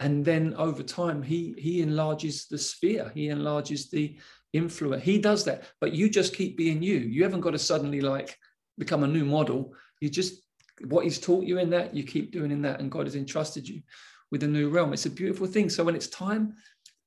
and 0.00 0.24
then 0.24 0.54
over 0.54 0.82
time 0.82 1.22
he 1.22 1.54
he 1.58 1.82
enlarges 1.82 2.46
the 2.46 2.58
sphere 2.58 3.12
he 3.14 3.28
enlarges 3.28 3.90
the 3.90 4.16
influence. 4.52 5.04
He 5.04 5.18
does 5.18 5.44
that, 5.44 5.64
but 5.80 5.92
you 5.92 6.08
just 6.08 6.34
keep 6.34 6.56
being 6.56 6.82
you. 6.82 6.98
You 6.98 7.22
haven't 7.22 7.40
got 7.40 7.52
to 7.52 7.58
suddenly 7.58 8.00
like 8.00 8.36
become 8.78 9.04
a 9.04 9.08
new 9.08 9.24
model. 9.24 9.74
You 10.00 10.08
just 10.08 10.42
what 10.86 11.04
he's 11.04 11.20
taught 11.20 11.44
you 11.44 11.58
in 11.58 11.70
that, 11.70 11.94
you 11.94 12.02
keep 12.02 12.32
doing 12.32 12.50
in 12.50 12.62
that, 12.62 12.80
and 12.80 12.90
God 12.90 13.06
has 13.06 13.16
entrusted 13.16 13.68
you 13.68 13.82
with 14.30 14.42
a 14.42 14.48
new 14.48 14.68
realm. 14.68 14.92
It's 14.92 15.06
a 15.06 15.10
beautiful 15.10 15.46
thing. 15.46 15.68
So 15.68 15.84
when 15.84 15.94
it's 15.94 16.08
time 16.08 16.54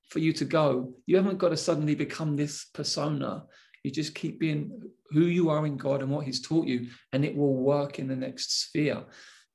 for 0.09 0.19
you 0.19 0.33
to 0.33 0.45
go, 0.45 0.93
you 1.05 1.15
haven't 1.15 1.39
got 1.39 1.49
to 1.49 1.57
suddenly 1.57 1.95
become 1.95 2.35
this 2.35 2.65
persona. 2.73 3.45
You 3.83 3.91
just 3.91 4.15
keep 4.15 4.39
being 4.39 4.81
who 5.09 5.21
you 5.21 5.49
are 5.49 5.65
in 5.65 5.77
God 5.77 6.01
and 6.01 6.11
what 6.11 6.25
He's 6.25 6.41
taught 6.41 6.67
you, 6.67 6.87
and 7.11 7.25
it 7.25 7.35
will 7.35 7.55
work 7.55 7.99
in 7.99 8.07
the 8.07 8.15
next 8.15 8.63
sphere. 8.63 9.03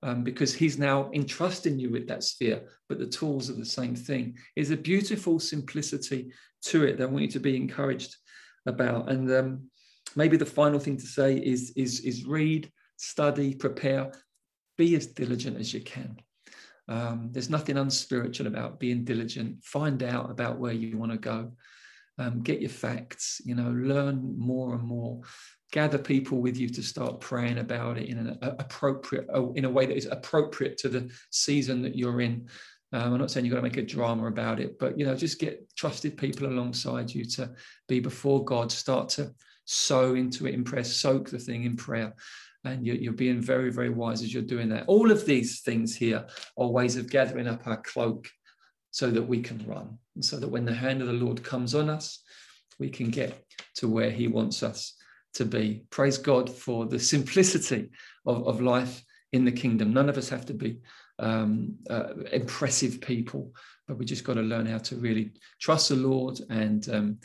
Um, 0.01 0.23
because 0.23 0.55
he's 0.55 0.79
now 0.79 1.11
entrusting 1.13 1.77
you 1.77 1.91
with 1.91 2.07
that 2.07 2.23
sphere, 2.23 2.69
but 2.89 3.01
the 3.01 3.07
tools 3.07 3.51
are 3.51 3.55
the 3.55 3.65
same 3.65 3.97
thing. 3.97 4.39
Is 4.55 4.71
a 4.71 4.77
beautiful 4.77 5.41
simplicity 5.41 6.31
to 6.67 6.85
it 6.85 6.99
that 6.99 7.05
I 7.05 7.07
want 7.07 7.25
you 7.25 7.31
to 7.31 7.41
be 7.41 7.57
encouraged 7.57 8.15
about. 8.67 9.11
And 9.11 9.31
um, 9.33 9.71
maybe 10.15 10.37
the 10.37 10.47
final 10.47 10.79
thing 10.79 10.97
to 10.99 11.07
say 11.07 11.37
is, 11.37 11.73
is, 11.77 12.01
is 12.01 12.25
read, 12.25 12.71
study, 12.97 13.55
prepare, 13.55 14.13
be 14.77 14.95
as 14.95 15.07
diligent 15.07 15.59
as 15.59 15.75
you 15.75 15.81
can. 15.81 16.17
Um, 16.89 17.29
there's 17.33 17.51
nothing 17.51 17.77
unspiritual 17.77 18.47
about 18.47 18.81
being 18.81 19.05
diligent. 19.05 19.63
Find 19.65 20.03
out 20.03 20.31
about 20.31 20.59
where 20.59 20.73
you 20.73 20.97
want 20.97 21.13
to 21.13 21.19
go. 21.19 21.53
Um, 22.19 22.43
get 22.43 22.61
your 22.61 22.71
facts, 22.71 23.41
you 23.45 23.55
know, 23.55 23.71
learn 23.71 24.35
more 24.39 24.75
and 24.75 24.83
more. 24.83 25.21
Gather 25.71 25.99
people 25.99 26.41
with 26.41 26.57
you 26.57 26.69
to 26.71 26.83
start 26.83 27.21
praying 27.21 27.59
about 27.59 27.99
it 27.99 28.09
in 28.09 28.19
an 28.19 28.39
appropriate, 28.41 29.29
in 29.55 29.67
a 29.67 29.71
way 29.71 29.85
that 29.85 29.97
is 29.97 30.07
appropriate 30.07 30.79
to 30.79 30.89
the 30.89 31.11
season 31.31 31.83
that 31.83 31.95
you're 31.95 32.23
in. 32.23 32.49
Um, 32.93 33.13
I'm 33.13 33.19
not 33.19 33.31
saying 33.31 33.45
you've 33.45 33.53
got 33.53 33.59
to 33.59 33.69
make 33.69 33.77
a 33.77 33.83
drama 33.83 34.27
about 34.29 34.61
it, 34.61 34.79
but 34.79 34.99
you 34.99 35.05
know, 35.05 35.15
just 35.15 35.39
get 35.39 35.69
trusted 35.77 36.17
people 36.17 36.47
alongside 36.47 37.15
you 37.15 37.27
to 37.27 37.51
be 37.87 38.01
before 38.01 38.43
God. 38.45 38.73
Start 38.73 39.11
to 39.11 39.35
sow 39.67 40.15
into 40.15 40.47
it 40.47 40.55
in 40.55 40.65
prayer, 40.65 40.85
soak 40.85 41.29
the 41.29 41.39
thing 41.39 41.65
in 41.65 41.77
prayer, 41.77 42.15
and 42.65 42.87
you're, 42.87 42.97
you're 42.97 43.13
being 43.13 43.43
very, 43.43 43.71
very 43.71 43.91
wise 43.91 44.23
as 44.23 44.33
you're 44.33 44.43
doing 44.43 44.71
that. 44.71 44.85
All 44.87 45.11
of 45.11 45.27
these 45.27 45.61
things 45.61 45.95
here 45.95 46.27
are 46.57 46.67
ways 46.67 46.97
of 46.97 47.11
gathering 47.11 47.47
up 47.47 47.67
our 47.67 47.77
cloak 47.83 48.27
so 48.91 49.11
that 49.11 49.23
we 49.23 49.43
can 49.43 49.63
run, 49.67 49.99
and 50.15 50.25
so 50.25 50.39
that 50.39 50.49
when 50.49 50.65
the 50.65 50.75
hand 50.75 51.03
of 51.03 51.09
the 51.09 51.13
Lord 51.13 51.45
comes 51.45 51.75
on 51.75 51.91
us, 51.91 52.23
we 52.79 52.89
can 52.89 53.11
get 53.11 53.45
to 53.75 53.87
where 53.87 54.11
He 54.11 54.29
wants 54.29 54.63
us 54.63 54.95
to 55.39 55.45
be. 55.45 55.83
Praise 55.91 56.19
God 56.19 56.49
for 56.51 56.87
the 56.87 56.99
simplicity 56.99 57.89
of, 58.27 58.47
of 58.47 58.61
life 58.61 59.03
in 59.33 59.45
the 59.45 59.53
kingdom. 59.53 59.93
None 59.93 60.09
of 60.09 60.19
us 60.19 60.29
have 60.29 60.47
to 60.47 60.55
be 60.55 60.79
um, 61.19 61.75
uh, 61.91 62.15
impressive 62.33 63.01
people, 63.01 63.53
but 63.87 63.99
we 63.99 64.05
just 64.05 64.25
got 64.25 64.35
to 64.35 64.43
learn 64.43 64.67
how 64.67 64.79
to 64.79 64.97
really 64.97 65.33
trust 65.61 65.89
the 65.89 65.97
Lord 65.97 66.41
and 66.51 66.89
um, 66.91 67.19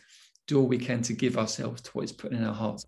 do 0.47 0.59
all 0.59 0.67
we 0.67 0.77
can 0.77 1.01
to 1.03 1.13
give 1.13 1.37
ourselves 1.37 1.81
to 1.81 1.91
what 1.91 2.03
He's 2.03 2.11
put 2.11 2.31
in 2.31 2.43
our 2.43 2.53
hearts. 2.53 2.85